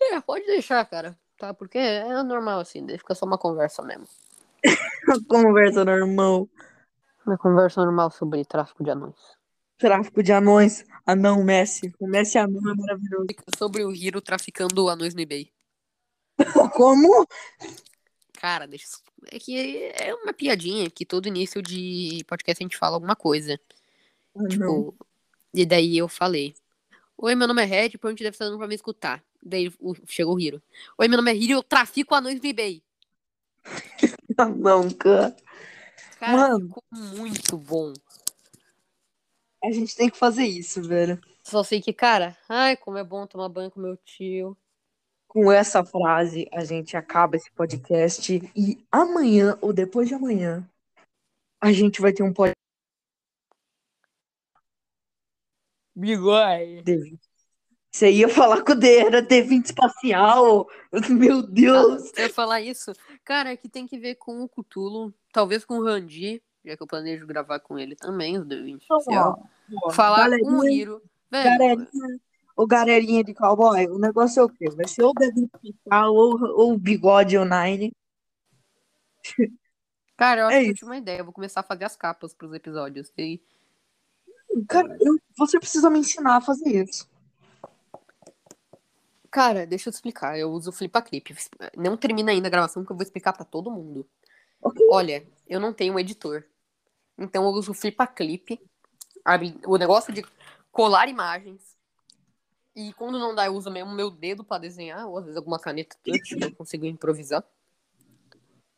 É, 0.01 0.19
pode 0.19 0.45
deixar, 0.45 0.83
cara. 0.85 1.17
Tá? 1.37 1.53
Porque 1.53 1.77
é 1.77 2.23
normal 2.23 2.59
assim, 2.59 2.85
daí 2.85 2.97
fica 2.97 3.15
só 3.15 3.25
uma 3.25 3.37
conversa 3.37 3.81
mesmo. 3.83 4.07
Conversa 5.27 5.83
normal. 5.85 6.49
Uma 7.25 7.37
conversa 7.37 7.83
normal 7.83 8.11
sobre 8.11 8.43
tráfico 8.45 8.83
de 8.83 8.89
anões. 8.91 9.15
Tráfico 9.77 10.21
de 10.23 10.31
anões. 10.31 10.85
Anão 11.05 11.43
Messi. 11.43 11.93
O 11.99 12.07
Messi 12.07 12.37
anão 12.37 12.61
é 12.71 12.75
maravilhoso. 12.75 13.27
Sobre 13.57 13.83
o 13.83 13.91
Hiro 13.91 14.21
traficando 14.21 14.89
anões 14.89 15.13
no 15.13 15.21
eBay. 15.21 15.51
Como? 16.75 17.25
Cara, 18.33 18.65
deixa. 18.67 18.85
eu- 18.87 19.03
É 19.31 19.39
que 19.39 19.91
é 19.95 20.13
uma 20.15 20.33
piadinha 20.33 20.89
que 20.89 21.05
todo 21.05 21.27
início 21.27 21.61
de 21.61 22.23
podcast 22.27 22.61
a 22.61 22.65
gente 22.65 22.77
fala 22.77 22.95
alguma 22.95 23.15
coisa. 23.15 23.57
Anão. 24.35 24.49
Tipo, 24.49 24.95
e 25.53 25.65
daí 25.65 25.97
eu 25.97 26.07
falei: 26.09 26.53
Oi, 27.17 27.35
meu 27.35 27.47
nome 27.47 27.61
é 27.61 27.65
Red, 27.65 27.91
por 27.99 28.09
onde 28.11 28.23
deve 28.23 28.35
estar 28.35 28.45
dando 28.45 28.57
pra 28.57 28.67
me 28.67 28.75
escutar? 28.75 29.23
Daí 29.41 29.71
chegou 30.07 30.35
o 30.35 30.39
Hiro. 30.39 30.61
Oi, 30.97 31.07
meu 31.07 31.17
nome 31.17 31.31
é 31.31 31.35
Hiro, 31.35 31.53
eu 31.53 31.63
trafico 31.63 32.15
anões 32.15 32.41
no 32.41 32.47
eBay. 32.47 32.83
Anão, 34.37 34.89
cara. 34.91 35.35
Cara, 36.19 36.37
Mano. 36.37 36.67
ficou 36.67 36.83
muito 36.91 37.57
bom. 37.57 37.93
A 39.63 39.71
gente 39.71 39.95
tem 39.95 40.09
que 40.09 40.17
fazer 40.17 40.45
isso, 40.45 40.81
velho. 40.81 41.19
Só 41.43 41.63
sei 41.63 41.81
que, 41.81 41.93
cara, 41.93 42.37
ai, 42.47 42.77
como 42.77 42.97
é 42.97 43.03
bom 43.03 43.27
tomar 43.27 43.49
banho 43.49 43.71
com 43.71 43.79
meu 43.79 43.97
tio. 43.97 44.57
Com 45.27 45.51
essa 45.51 45.83
frase, 45.83 46.47
a 46.53 46.63
gente 46.63 46.95
acaba 46.95 47.35
esse 47.35 47.51
podcast 47.51 48.51
e 48.55 48.85
amanhã 48.91 49.57
ou 49.61 49.73
depois 49.73 50.07
de 50.07 50.13
amanhã 50.13 50.67
a 51.59 51.71
gente 51.71 52.01
vai 52.01 52.11
ter 52.11 52.23
um 52.23 52.33
podcast. 52.33 52.53
Bigode. 55.95 57.19
D20. 57.93 57.95
Você 57.95 58.11
ia 58.11 58.27
falar 58.29 58.63
com 58.63 58.71
o 58.71 58.75
D, 58.75 58.97
era 58.97 59.21
D20 59.21 59.65
espacial. 59.65 60.67
Meu 61.09 61.39
Ah, 61.39 61.47
Deus. 61.47 62.11
eu 62.17 62.23
ia 62.23 62.29
falar 62.33 62.61
isso. 62.61 62.91
Cara, 63.23 63.51
é 63.51 63.57
que 63.57 63.69
tem 63.69 63.85
que 63.87 63.97
ver 63.97 64.15
com 64.15 64.41
o 64.41 64.49
Cutulo, 64.49 65.13
talvez 65.31 65.63
com 65.63 65.77
o 65.77 65.83
Randy, 65.83 66.41
já 66.65 66.75
que 66.75 66.83
eu 66.83 66.87
planejo 66.87 67.27
gravar 67.27 67.59
com 67.59 67.77
ele 67.77 67.95
também, 67.95 68.37
o 68.37 68.45
D20 68.45 68.83
Então, 68.85 68.97
especial. 68.97 69.49
ó, 69.73 69.87
ó, 69.87 69.91
Falar 69.91 70.29
com 70.39 70.59
o 70.59 70.65
Hiro. 70.65 71.01
Velho, 71.31 71.57
galerinha, 71.57 72.19
ô 72.55 72.67
galerinha 72.67 73.23
de 73.23 73.33
cowboy, 73.33 73.87
o 73.87 73.97
negócio 73.97 74.39
é 74.39 74.43
o 74.43 74.49
quê? 74.49 74.69
Vai 74.71 74.87
ser 74.87 75.03
ou 75.03 75.13
D20 75.13 75.49
espacial 75.63 76.13
ou, 76.13 76.39
ou 76.59 76.77
bigode 76.77 77.37
ou 77.37 77.45
nine. 77.45 77.91
cara, 80.17 80.41
eu 80.41 80.47
acho 80.47 80.57
É 80.57 80.63
que 80.63 80.69
eu 80.71 80.75
tive 80.75 80.85
uma 80.89 80.97
ideia. 80.97 81.19
Eu 81.19 81.25
vou 81.25 81.33
começar 81.33 81.59
a 81.61 81.63
fazer 81.63 81.85
as 81.85 81.95
capas 81.95 82.33
pros 82.33 82.53
episódios. 82.53 83.11
E 83.17 83.41
Cara, 84.67 84.95
eu- 85.01 85.17
você 85.37 85.59
precisa 85.59 85.89
me 85.89 85.99
ensinar 85.99 86.37
a 86.37 86.41
fazer 86.41 86.83
isso. 86.83 87.09
Cara, 89.33 89.65
deixa 89.65 89.89
eu 89.89 89.91
te 89.91 89.95
explicar. 89.95 90.37
Eu 90.37 90.51
uso 90.51 90.69
o 90.69 90.73
Flipaclip. 90.73 91.35
Não 91.75 91.97
termina 91.97 92.31
ainda 92.31 92.47
a 92.47 92.51
gravação, 92.51 92.83
porque 92.83 92.93
eu 92.93 92.97
vou 92.97 93.03
explicar 93.03 93.33
pra 93.33 93.43
todo 93.43 93.71
mundo. 93.71 94.07
Ok. 94.61 94.85
Olha, 94.91 95.27
eu 95.47 95.59
não 95.59 95.73
tenho 95.73 95.95
um 95.95 95.99
editor. 95.99 96.43
Então 97.17 97.43
eu 97.43 97.49
uso 97.49 97.71
o 97.71 97.73
Flipaclip. 97.73 98.61
O 99.65 99.75
negócio 99.75 100.13
de 100.13 100.23
colar 100.71 101.09
imagens. 101.09 101.75
E 102.75 102.93
quando 102.93 103.17
não 103.17 103.33
dá, 103.33 103.47
eu 103.47 103.55
uso 103.55 103.71
mesmo 103.71 103.91
meu 103.91 104.11
dedo 104.11 104.43
pra 104.43 104.59
desenhar, 104.59 105.07
ou 105.07 105.17
às 105.17 105.23
vezes 105.23 105.37
alguma 105.37 105.59
caneta 105.59 105.97
touch, 106.03 106.35
que 106.35 106.43
eu 106.43 106.55
consigo 106.55 106.85
improvisar. 106.85 107.43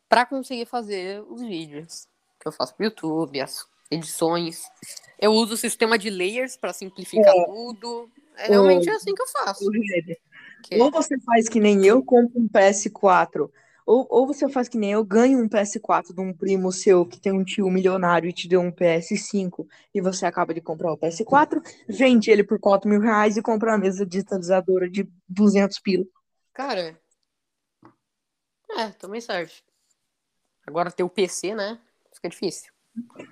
Pra 0.08 0.26
conseguir 0.26 0.66
fazer 0.66 1.22
os 1.24 1.42
vídeos 1.42 2.08
que 2.40 2.48
eu 2.48 2.52
faço 2.54 2.74
pro 2.76 2.86
YouTube, 2.86 3.42
as 3.42 3.68
edições. 3.92 4.64
Eu 5.20 5.34
uso 5.34 5.56
o 5.56 5.58
sistema 5.58 5.98
de 5.98 6.10
layers 6.10 6.56
pra 6.56 6.72
simplificar 6.72 7.34
tudo. 7.46 8.10
É, 8.38 8.48
realmente 8.48 8.90
é 8.90 8.94
assim 8.94 9.14
que 9.14 9.22
eu 9.22 9.28
faço. 9.28 9.66
Ou 10.80 10.92
você 10.92 11.20
faz 11.20 11.48
que 11.48 11.60
nem 11.60 11.86
eu, 11.86 12.04
compra 12.04 12.40
um 12.40 12.48
PS4. 12.48 13.50
Ou, 13.86 14.08
ou 14.10 14.26
você 14.26 14.50
faz 14.50 14.68
que 14.68 14.78
nem 14.78 14.94
eu, 14.94 15.06
ganha 15.06 15.38
um 15.38 15.48
PS4 15.48 16.14
de 16.14 16.20
um 16.20 16.34
primo 16.34 16.72
seu 16.72 17.06
que 17.06 17.20
tem 17.20 17.32
um 17.32 17.44
tio 17.44 17.70
milionário 17.70 18.28
e 18.28 18.34
te 18.34 18.48
deu 18.48 18.60
um 18.60 18.72
PS5 18.72 19.68
e 19.94 20.02
você 20.02 20.26
acaba 20.26 20.56
de 20.56 20.62
comprar 20.62 20.92
o 20.92 20.98
PS4, 20.98 21.62
vende 21.88 22.32
ele 22.32 22.44
por 22.44 22.60
4 22.60 22.90
mil 22.90 23.00
reais 23.00 23.38
e 23.38 23.44
compra 23.44 23.72
uma 23.72 23.78
mesa 23.78 24.04
digitalizadora 24.04 24.90
de 24.90 25.08
200 25.30 25.80
pila. 25.80 26.06
Cara. 26.52 27.00
É, 28.72 28.90
também 28.90 29.22
serve. 29.22 29.54
Agora 30.66 30.92
ter 30.92 31.04
o 31.04 31.10
PC, 31.10 31.54
né? 31.54 31.80
Fica 32.12 32.30
difícil. 32.30 32.74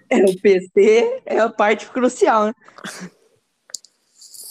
É, 0.08 0.24
o 0.24 0.39
PC 0.39 1.24
é 1.26 1.39
a 1.39 1.50
parte 1.50 1.89
crucial, 1.89 2.48
né? 2.48 2.54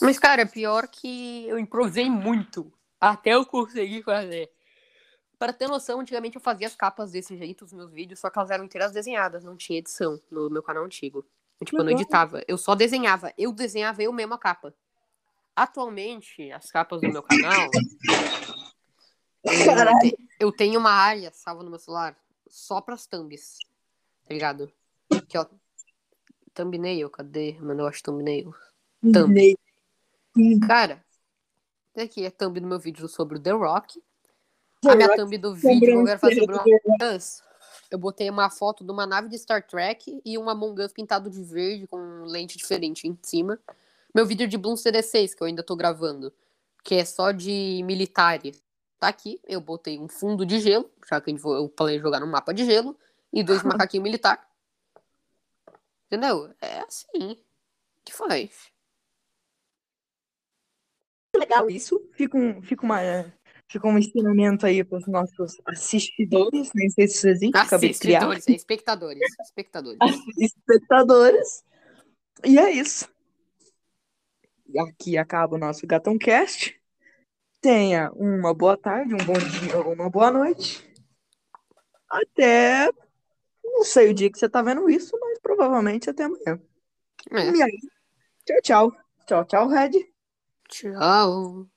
Mas, 0.03 0.19
cara, 0.19 0.45
pior 0.45 0.89
que 0.89 1.47
eu 1.47 1.59
improvisei 1.59 2.11
muito. 2.11 2.73
Até 3.01 3.35
eu 3.35 3.47
conseguir 3.47 4.03
fazer. 4.03 4.51
Para 5.39 5.53
ter 5.53 5.67
noção, 5.69 6.01
antigamente 6.01 6.37
eu 6.37 6.41
fazia 6.43 6.67
as 6.67 6.75
capas 6.77 7.11
desse 7.11 7.37
jeito, 7.37 7.65
os 7.65 7.73
meus 7.73 7.91
vídeos, 7.93 8.21
só 8.21 8.31
que 8.31 8.39
elas 8.39 8.51
eram 8.51 8.65
inteiras 8.65 8.93
desenhadas, 8.93 9.43
não 9.43 9.57
tinha 9.57 9.79
edição 9.79 10.21
no 10.31 10.49
meu 10.49 10.63
canal 10.63 10.85
antigo. 10.85 11.25
Eu, 11.61 11.67
tipo, 11.67 11.79
eu 11.79 11.85
não 11.85 11.91
editava, 11.93 12.43
eu 12.47 12.57
só 12.59 12.75
desenhava. 12.75 13.33
Eu 13.37 13.53
desenhava 13.53 14.03
eu 14.03 14.13
mesmo 14.13 14.35
a 14.35 14.39
capa. 14.39 14.75
Atualmente, 15.55 16.51
as 16.53 16.71
capas 16.71 17.01
do 17.01 17.11
meu 17.11 17.23
canal. 17.23 17.71
eu, 19.45 19.99
te- 20.01 20.29
eu 20.39 20.53
tenho 20.53 20.79
uma 20.79 20.93
área 20.93 21.31
salva 21.33 21.63
no 21.63 21.71
meu 21.71 21.79
celular 21.79 22.17
só 22.49 22.81
pras 22.81 23.07
thumbs. 23.07 23.59
Tá 24.27 24.35
ligado? 24.35 24.73
Aqui, 25.11 25.37
ó. 25.39 25.47
Thumbnail, 26.55 27.11
cadê? 27.11 27.59
Mano, 27.61 27.83
eu 27.83 27.87
acho 27.87 28.03
thumbnail. 28.03 28.55
Thumb. 29.13 29.57
Cara, 30.67 31.05
esse 31.95 32.05
aqui 32.05 32.25
é 32.25 32.29
a 32.29 32.31
thumb 32.31 32.59
do 32.59 32.67
meu 32.67 32.79
vídeo 32.79 33.07
sobre 33.09 33.39
o 33.39 33.41
The 33.41 33.51
Rock. 33.51 34.03
A 34.87 34.97
minha 34.97 35.15
thumb 35.15 35.37
do 35.39 35.55
vídeo 35.55 35.81
que 35.81 35.91
eu 35.91 36.05
quero 36.05 36.19
fazer 36.19 36.41
sobre 36.41 36.57
o 36.57 36.61
Among 36.61 37.17
Us. 37.17 37.43
Eu 37.91 37.99
botei 37.99 38.31
uma 38.31 38.49
foto 38.49 38.83
de 38.83 38.91
uma 38.91 39.07
nave 39.07 39.29
de 39.29 39.39
Star 39.39 39.67
Trek 39.67 40.21
e 40.25 40.39
um 40.39 40.49
Among 40.49 40.81
Us 40.83 40.93
pintado 40.93 41.29
de 41.29 41.43
verde 41.43 41.87
com 41.87 42.25
lente 42.25 42.57
diferente 42.57 43.07
em 43.07 43.19
cima. 43.23 43.59
Meu 44.15 44.25
vídeo 44.27 44.49
de 44.49 44.57
Bloom 44.57 44.75
CD6, 44.75 45.35
que 45.35 45.43
eu 45.43 45.47
ainda 45.47 45.63
tô 45.63 45.77
gravando, 45.77 46.33
que 46.83 46.95
é 46.95 47.05
só 47.05 47.31
de 47.31 47.83
militares. 47.85 48.63
Tá 48.99 49.09
aqui, 49.09 49.41
eu 49.45 49.61
botei 49.61 49.99
um 49.99 50.09
fundo 50.09 50.47
de 50.47 50.61
gelo, 50.61 50.91
já 51.09 51.21
que 51.21 51.31
eu 51.31 51.69
planejo 51.69 52.03
jogar 52.03 52.21
no 52.21 52.27
mapa 52.27 52.55
de 52.55 52.65
gelo, 52.65 52.97
e 53.33 53.43
dois 53.43 53.63
macaquinhos 53.87 54.05
militar. 54.05 54.49
Entendeu? 56.07 56.55
É 56.61 56.81
assim 56.81 57.39
que 58.05 58.13
faz. 58.13 58.73
Legal 61.39 61.71
isso. 61.71 62.01
Fica, 62.15 62.37
um, 62.37 62.63
fica 62.63 62.85
uma, 62.85 63.01
Ficou 63.73 63.91
um 63.91 63.97
ensinamento 63.97 64.67
aí 64.67 64.85
para 64.85 64.99
os 64.99 65.07
nossos 65.07 65.57
assistidores, 65.65 66.71
nem 66.75 66.91
sei 66.91 67.09
se 67.09 67.15
isso 67.17 67.29
existe, 67.29 67.57
acabei 67.57 67.91
de 67.91 67.99
criar. 67.99 68.19
Assistidores, 68.19 68.49
é, 68.49 68.53
espectadores. 68.53 69.23
Espectadores. 69.41 69.99
espectadores. 70.37 71.65
E 72.45 72.59
é 72.59 72.71
isso. 72.71 73.09
E 74.69 74.79
aqui 74.79 75.17
acaba 75.17 75.57
o 75.57 75.59
nosso 75.59 75.87
Gatão 75.87 76.19
Cast. 76.19 76.79
Tenha 77.63 78.13
uma 78.13 78.53
boa 78.53 78.77
tarde, 78.77 79.15
um 79.15 79.25
bom 79.25 79.33
dia 79.33 79.79
ou 79.79 79.95
uma 79.95 80.11
boa 80.11 80.31
noite. 80.31 80.87
Até. 82.11 82.91
Não 83.65 83.85
sei 83.85 84.11
o 84.11 84.15
dia 84.15 84.31
que 84.31 84.39
você 84.39 84.51
tá 84.51 84.61
vendo 84.61 84.91
isso, 84.91 85.19
mas 85.19 85.39
provavelmente 85.39 86.11
até 86.11 86.25
amanhã. 86.25 86.61
É. 87.31 87.51
E 87.51 87.63
aí, 87.63 87.79
tchau, 88.45 88.61
tchau. 88.63 88.93
Tchau, 89.27 89.45
tchau, 89.47 89.69
Red. 89.69 90.12
Tchau. 90.73 91.72